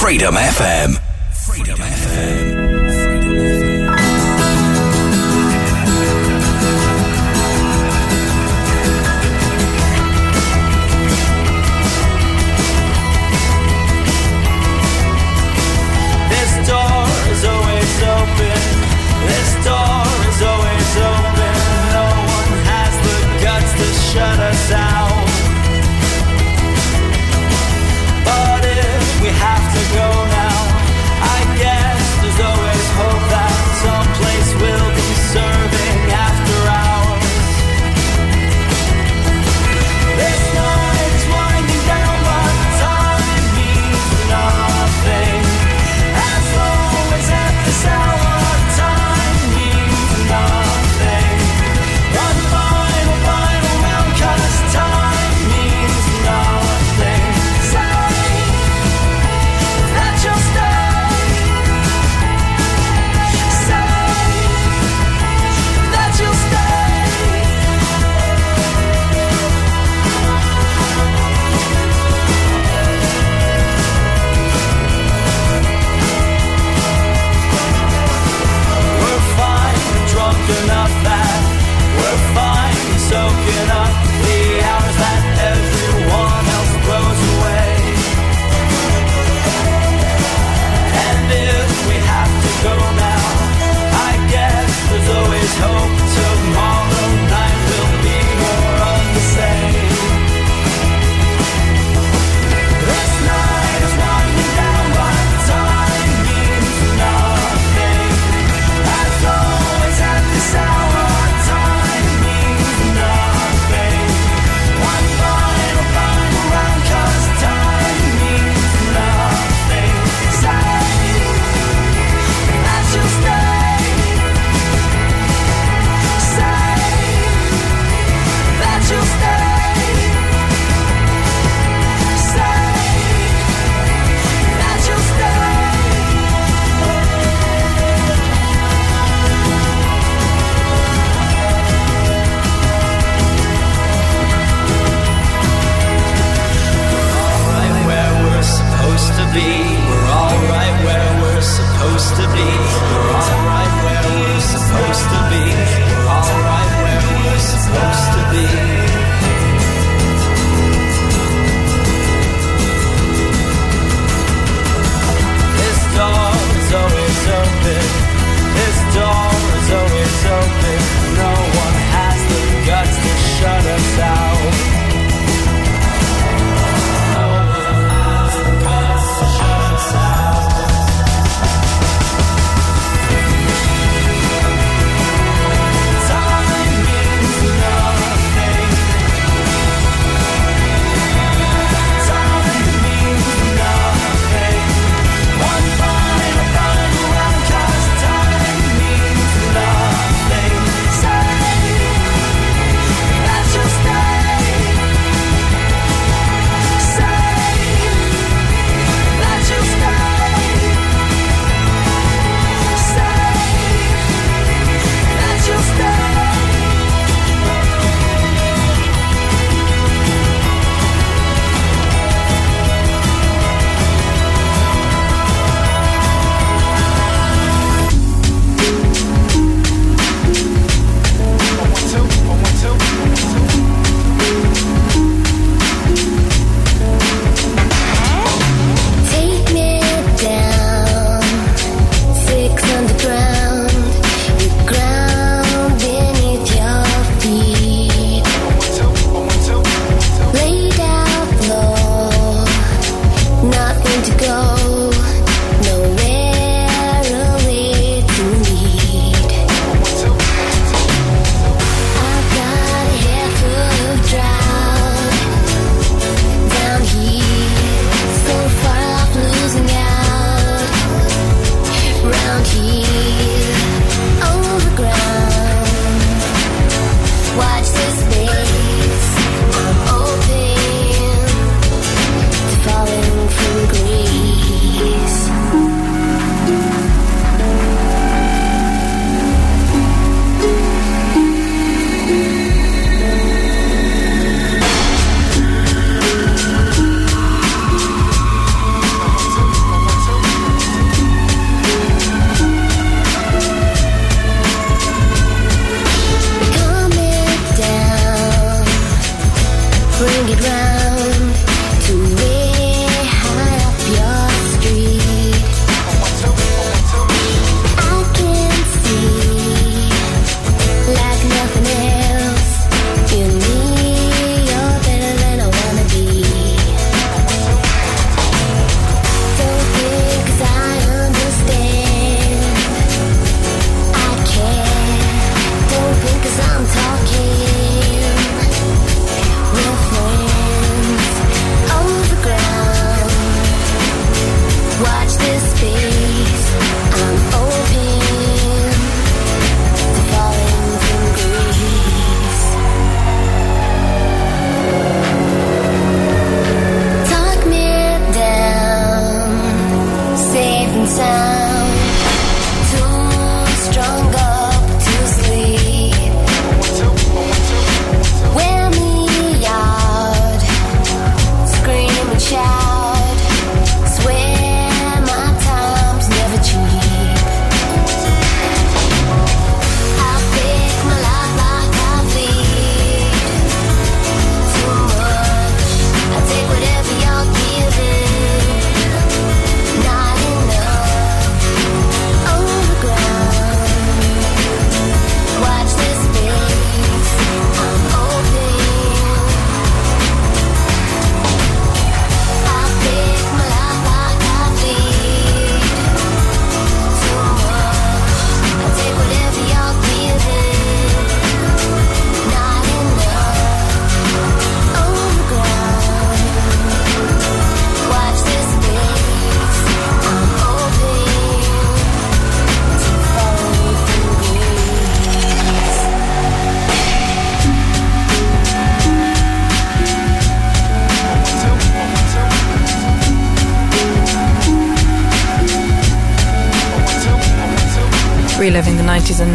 Freedom 0.00 0.34
FM. 0.34 0.98
Freedom 1.46 1.78
FM. 1.78 2.53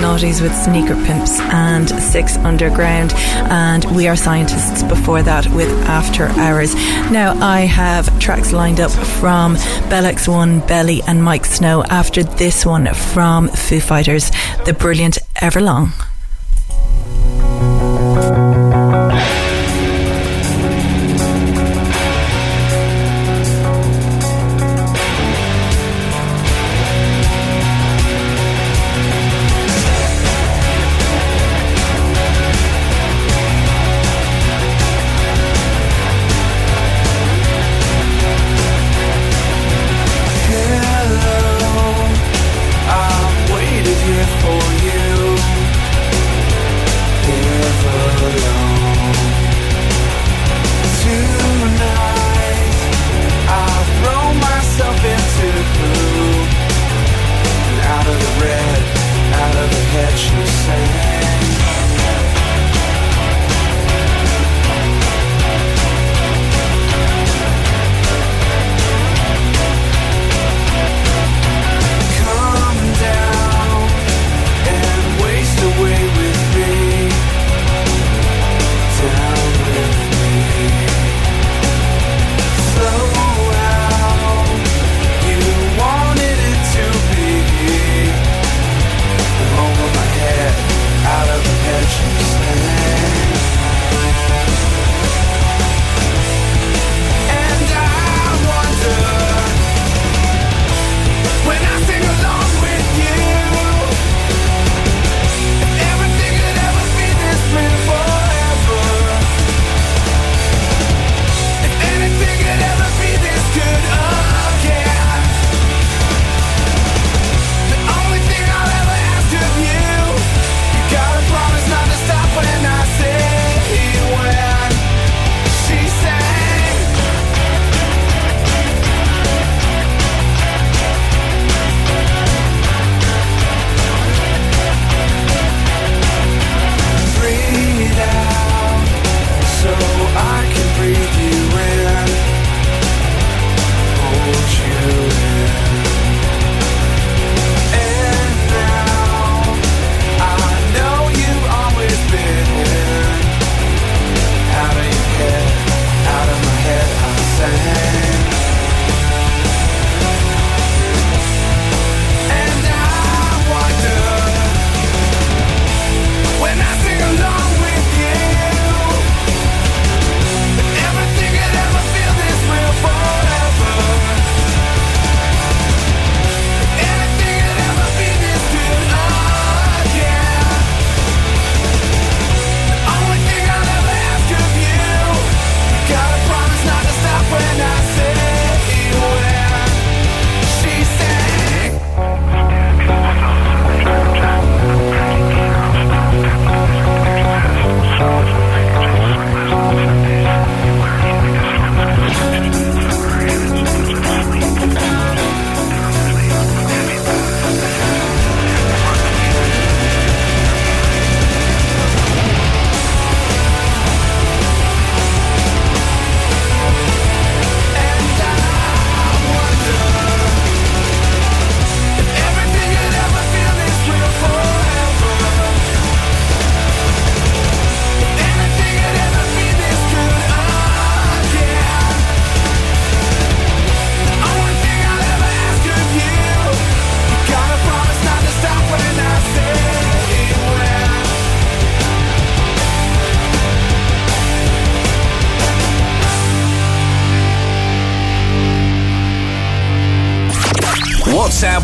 Naughties 0.09 0.41
with 0.41 0.55
Sneaker 0.55 0.95
Pimps 1.05 1.39
and 1.39 1.87
Six 1.87 2.35
Underground, 2.37 3.13
and 3.13 3.85
We 3.95 4.07
Are 4.07 4.15
Scientists 4.15 4.81
before 4.81 5.21
that 5.21 5.45
with 5.53 5.69
After 5.85 6.25
Hours. 6.29 6.73
Now, 7.11 7.37
I 7.39 7.59
have 7.61 8.19
tracks 8.19 8.51
lined 8.51 8.79
up 8.79 8.89
from 8.89 9.53
Bell 9.87 10.11
X1, 10.11 10.67
Belly, 10.67 11.03
and 11.03 11.21
Miike 11.21 11.45
Snow 11.45 11.83
after 11.83 12.23
this 12.23 12.65
one 12.65 12.91
from 12.91 13.49
Foo 13.49 13.79
Fighters, 13.79 14.31
the 14.65 14.73
brilliant 14.73 15.19
Everlong. 15.35 16.08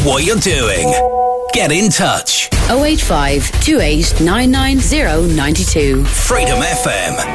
what 0.06 0.24
you're 0.24 0.38
doing. 0.38 0.94
Get 1.52 1.72
in 1.72 1.90
touch. 1.90 2.50
085 2.70 3.52
Freedom 6.06 6.60
FM. 6.60 7.35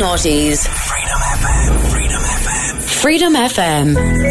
noughties. 0.00 0.66
Freedom 0.66 1.20
FM. 1.20 1.90
Freedom 1.90 2.22
FM. 2.22 2.82
Freedom 2.82 3.34
FM. 3.34 4.29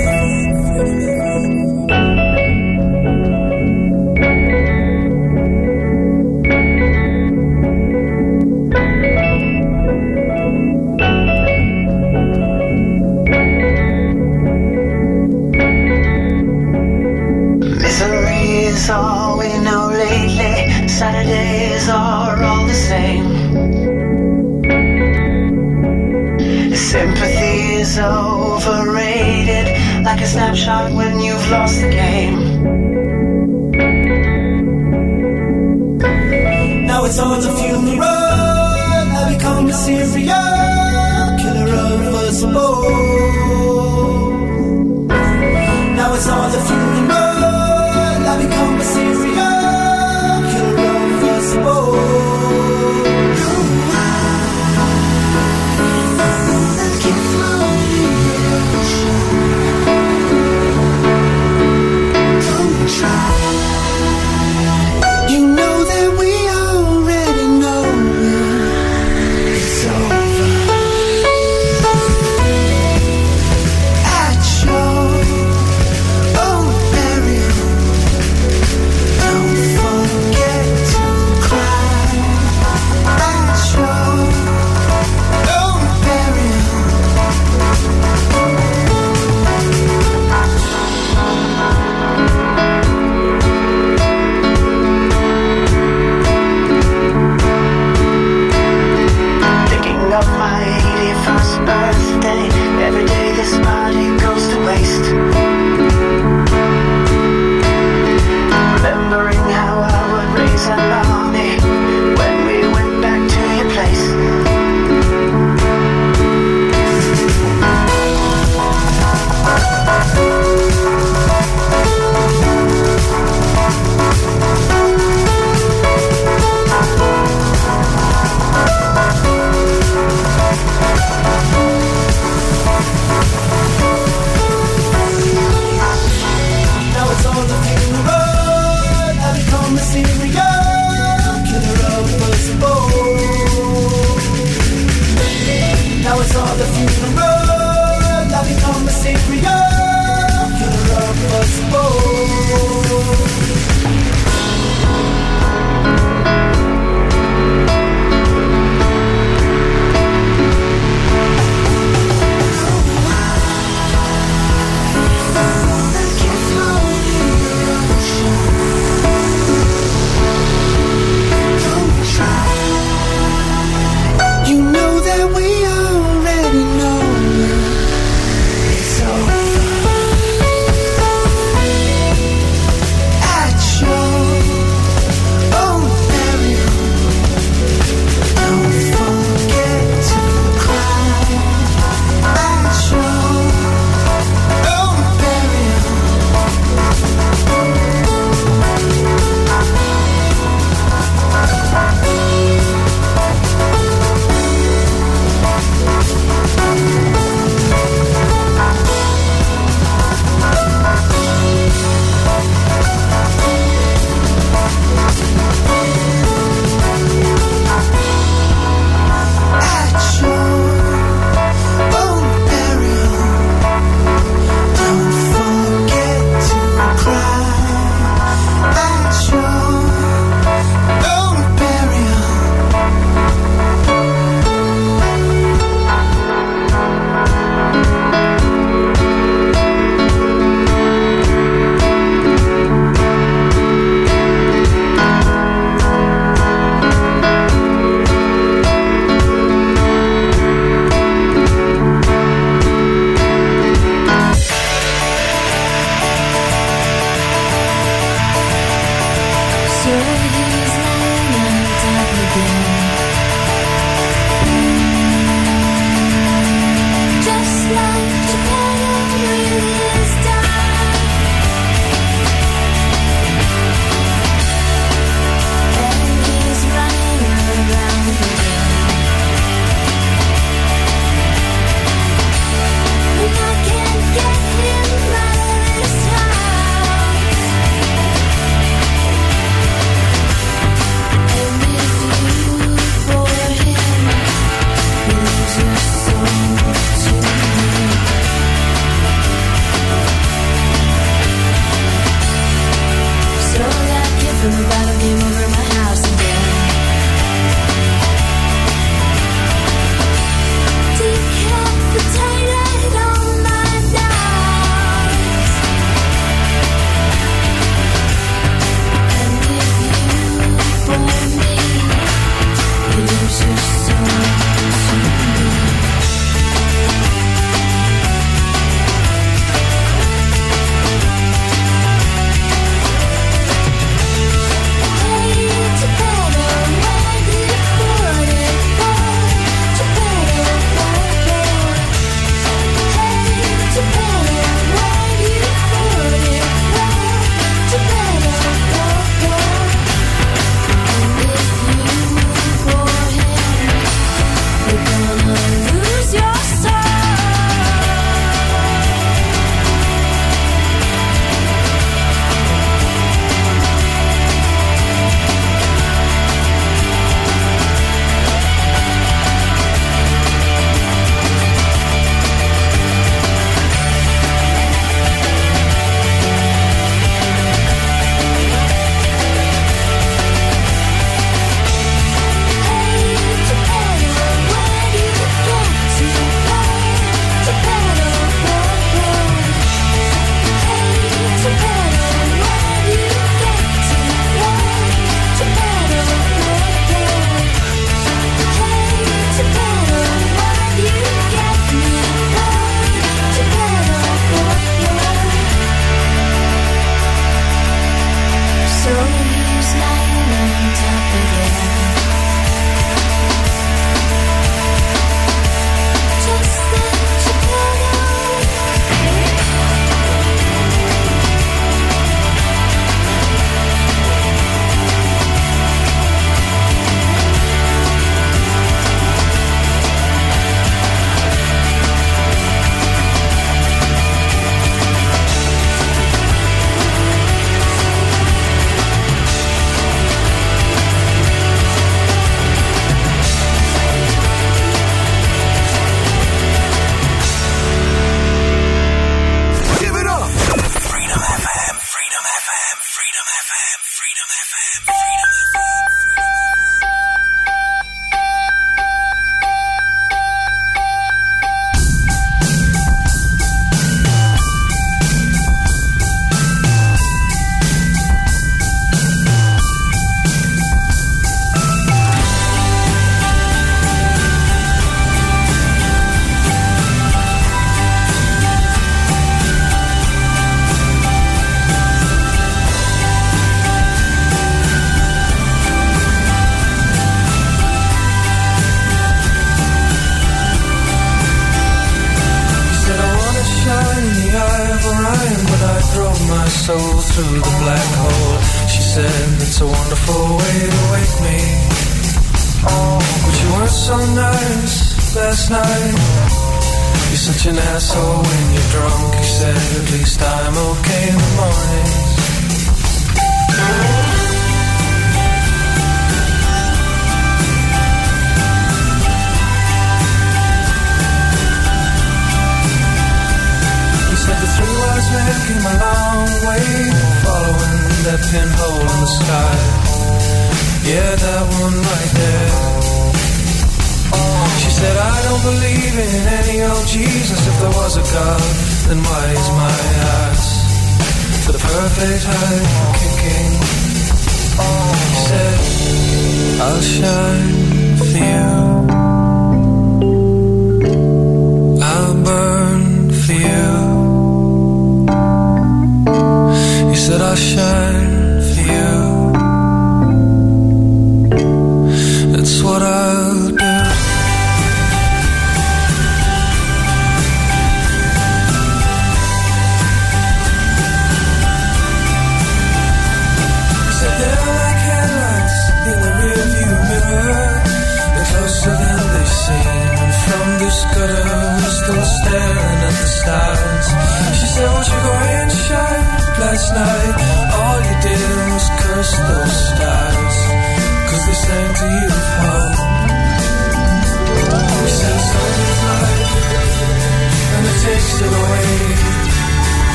shot 30.69 30.91
when 30.93 31.19
you've 31.19 31.49
lost 31.49 31.81
the 31.81 31.89
game. 31.89 31.98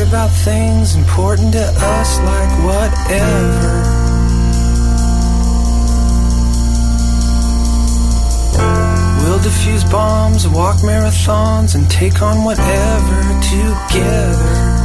About 0.00 0.30
things 0.30 0.94
important 0.94 1.52
to 1.52 1.62
us, 1.62 2.20
like 2.20 2.50
whatever. 2.64 3.98
We'll 9.22 9.40
defuse 9.40 9.90
bombs, 9.90 10.46
walk 10.48 10.78
marathons, 10.78 11.74
and 11.74 11.90
take 11.90 12.22
on 12.22 12.44
whatever 12.44 13.40
together. 13.40 14.77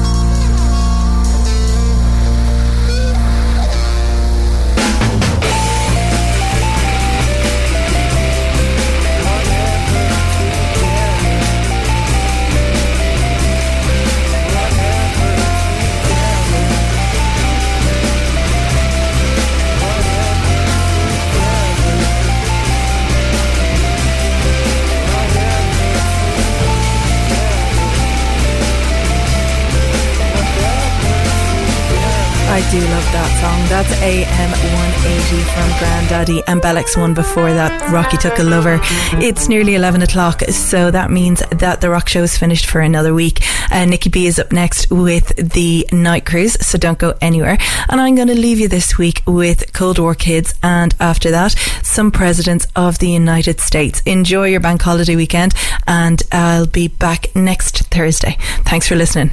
Do 32.71 32.79
love 32.79 33.05
that 33.13 33.29
song. 33.39 33.69
That's 33.69 33.91
AM 34.01 34.49
180 34.49 35.43
from 35.53 35.69
Grandaddy 35.77 36.41
and 36.47 36.59
Bell 36.59 36.75
X1 36.75 37.13
before 37.13 37.53
that. 37.53 37.91
Rocky 37.91 38.17
took 38.17 38.39
a 38.39 38.43
lover. 38.43 38.79
It's 39.23 39.47
nearly 39.47 39.75
11 39.75 40.01
o'clock, 40.01 40.41
so 40.41 40.89
that 40.89 41.11
means 41.11 41.43
that 41.51 41.81
the 41.81 41.91
rock 41.91 42.09
show 42.09 42.23
is 42.23 42.35
finished 42.35 42.65
for 42.65 42.81
another 42.81 43.13
week. 43.13 43.41
Uh, 43.71 43.85
Nikki 43.85 44.09
B 44.09 44.25
is 44.25 44.39
up 44.39 44.51
next 44.51 44.89
with 44.89 45.35
the 45.35 45.87
night 45.91 46.25
cruise, 46.25 46.53
so 46.65 46.79
don't 46.79 46.97
go 46.97 47.13
anywhere. 47.21 47.59
And 47.89 48.01
I'm 48.01 48.15
going 48.15 48.29
to 48.29 48.33
leave 48.35 48.59
you 48.59 48.67
this 48.67 48.97
week 48.97 49.21
with 49.27 49.71
Cold 49.73 49.99
War 49.99 50.15
Kids, 50.15 50.55
and 50.63 50.95
after 50.99 51.29
that, 51.29 51.51
some 51.83 52.11
presidents 52.11 52.65
of 52.75 52.97
the 52.97 53.09
United 53.09 53.59
States. 53.59 54.01
Enjoy 54.07 54.47
your 54.47 54.61
bank 54.61 54.81
holiday 54.81 55.15
weekend, 55.15 55.53
and 55.85 56.23
I'll 56.31 56.65
be 56.65 56.87
back 56.87 57.35
next 57.35 57.85
Thursday. 57.91 58.35
Thanks 58.65 58.87
for 58.87 58.95
listening. 58.95 59.29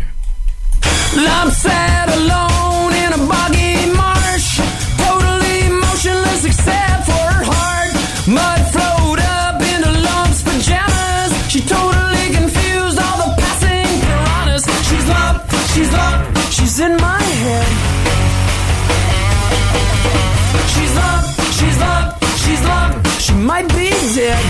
I'm 0.82 1.50
sat 1.50 2.08
alone 2.08 2.92
in 2.92 3.12
a 3.12 3.20
boggy 3.30 3.92
marsh, 3.96 4.60
totally 5.04 5.68
motionless 5.84 6.44
except 6.44 7.06
for 7.08 7.24
her 7.34 7.44
heart. 7.52 7.94
Mud 8.28 8.60
flowed 8.72 9.20
up 9.20 9.60
into 9.60 9.90
lumps, 10.06 10.42
pajamas. 10.42 11.32
She 11.50 11.60
totally 11.60 12.26
confused 12.38 12.98
all 13.00 13.18
the 13.24 13.30
passing 13.40 13.88
piranhas. 14.04 14.64
She's 14.88 15.06
lump, 15.08 15.36
she's 15.72 15.90
lump, 15.92 16.20
she's 16.50 16.76
in 16.80 16.96
my 16.96 17.22
head. 17.44 17.70
She's 20.72 20.92
lump, 21.00 21.24
she's 21.58 21.78
lump, 21.84 22.06
she's 22.42 22.62
lump, 22.70 23.06
she 23.24 23.32
might 23.34 23.68
be 23.74 23.90
dead. 24.14 24.44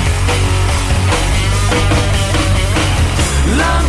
Lump 3.60 3.88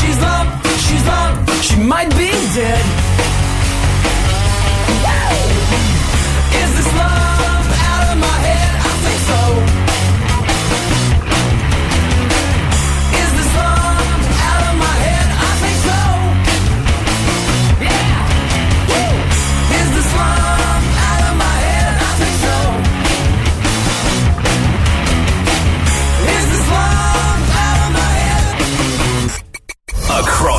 she's 0.00 0.18
loved, 0.20 0.66
she's 0.86 1.04
loved, 1.06 1.64
she 1.64 1.76
might 1.80 2.10
be 2.10 2.30
dead. 2.54 3.07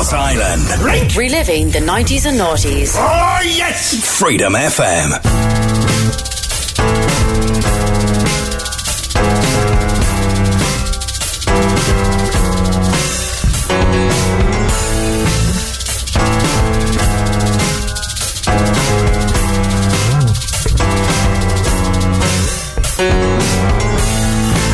Head? 0.00 0.10
Across 0.10 0.12
Ireland. 0.12 1.16
Reliving 1.16 1.70
the 1.70 1.78
90s 1.80 2.26
and 2.26 2.38
noughties. 2.38 2.94
Oh, 2.96 3.40
yes! 3.44 4.18
Freedom 4.18 4.54
FM. 4.54 5.20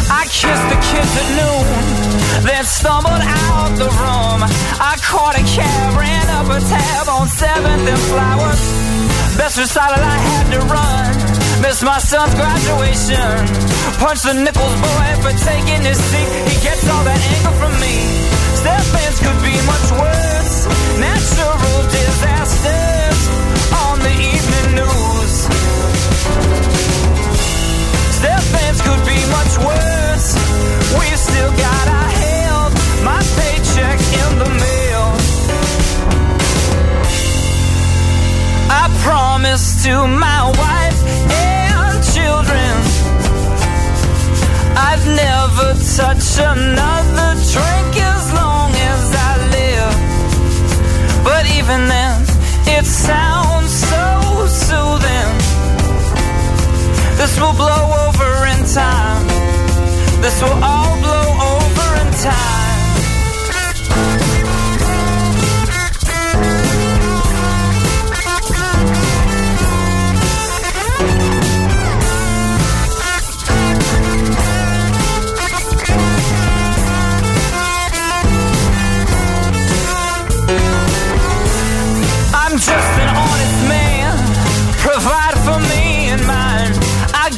I 0.08 0.24
kissed 0.28 1.55
then 2.46 2.64
stumbled 2.64 3.22
out 3.22 3.70
the 3.76 3.90
room. 3.90 4.40
I 4.78 4.94
caught 5.02 5.34
a 5.34 5.42
cab, 5.42 5.98
ran 5.98 6.26
up 6.38 6.46
a 6.46 6.60
tab 6.62 7.08
on 7.08 7.26
7th 7.26 7.86
and 7.92 8.02
Flowers. 8.10 8.62
Best 9.36 9.58
recital 9.58 10.00
I 10.00 10.18
had 10.30 10.46
to 10.54 10.60
run. 10.64 11.10
Missed 11.62 11.84
my 11.84 11.98
son's 11.98 12.34
graduation. 12.34 13.30
Punched 13.98 14.24
the 14.24 14.34
Nichols 14.34 14.76
boy 14.80 15.08
for 15.24 15.32
taking 15.44 15.82
his 15.82 15.98
seat. 15.98 16.30
He 16.52 16.56
gets 16.62 16.84
all 16.88 17.04
that 17.04 17.20
anger 17.34 17.54
from 17.60 17.72
me. 17.82 17.96
Stephens 18.60 19.18
could 19.24 19.40
be 19.42 19.56
much 19.66 19.86
worse. 20.00 20.56
Natural 21.00 21.78
disasters 21.90 23.20
on 23.72 23.96
the 24.06 24.14
evening 24.32 24.68
news. 24.80 25.34
Stephens 28.20 28.80
could 28.86 29.02
be 29.04 29.18
much 29.36 29.52
worse. 29.64 30.28
We 30.96 31.06
still 31.16 31.52
got 31.56 31.86
our 31.88 32.15
paycheck 33.76 34.00
in 34.00 34.38
the 34.38 34.50
mail. 34.64 35.04
I 38.70 38.84
promised 39.02 39.84
to 39.84 40.06
my 40.06 40.42
wife 40.62 41.00
and 41.30 41.96
children 42.14 42.72
I'd 44.88 45.04
never 45.24 45.68
touch 45.96 46.26
another 46.38 47.30
drink 47.52 47.92
as 48.14 48.24
long 48.32 48.70
as 48.92 49.04
I 49.14 49.32
live. 49.56 49.94
But 51.24 51.44
even 51.58 51.88
then, 51.88 52.22
it 52.76 52.84
sounds 52.84 53.72
so 53.72 54.46
soothing. 54.46 55.32
This 57.16 57.38
will 57.40 57.54
blow 57.54 57.82
over 58.06 58.30
in 58.52 58.60
time. 58.66 59.26
This 60.20 60.42
will 60.42 60.58
all 60.62 61.00
blow 61.00 61.28
over 61.52 61.86
in 62.02 62.12
time. 62.22 62.55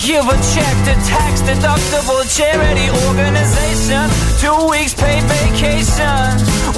Give 0.08 0.24
a 0.24 0.38
check 0.56 0.74
to 0.88 0.94
tax 1.04 1.42
deductible 1.42 2.24
charity 2.34 2.88
organization. 3.08 4.08
Two 4.40 4.70
weeks 4.70 4.94
paid 4.94 5.22
vacation 5.24 6.30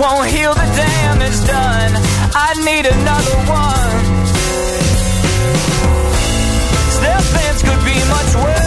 won't 0.03 0.27
heal 0.27 0.53
the 0.53 0.67
damage 0.75 1.39
done. 1.47 1.93
I 2.35 2.51
need 2.67 2.87
another 2.87 3.37
one. 3.47 4.21
Plans 7.31 7.63
could 7.63 7.85
be 7.85 7.95
much 8.09 8.35
worse. 8.45 8.60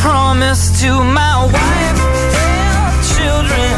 I 0.00 0.02
promised 0.02 0.80
to 0.80 1.04
my 1.04 1.44
wife 1.44 2.00
and 2.40 3.04
children 3.12 3.76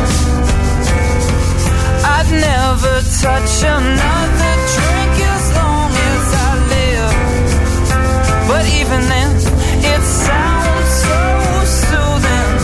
I'd 2.15 2.31
never 2.31 2.95
touch 3.23 3.53
another 3.67 4.55
drink 4.75 5.15
as 5.35 5.45
long 5.59 5.91
as 6.11 6.25
I 6.47 6.51
live. 6.75 7.15
But 8.47 8.65
even 8.79 9.01
then, 9.13 9.31
it 9.93 10.03
sounds 10.03 10.91
so 11.03 11.19
soothing 11.83 12.55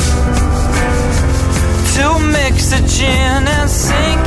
to 1.95 2.07
mix 2.31 2.57
a 2.73 2.81
gin 2.87 3.49
and 3.49 3.69
sink 3.69 4.18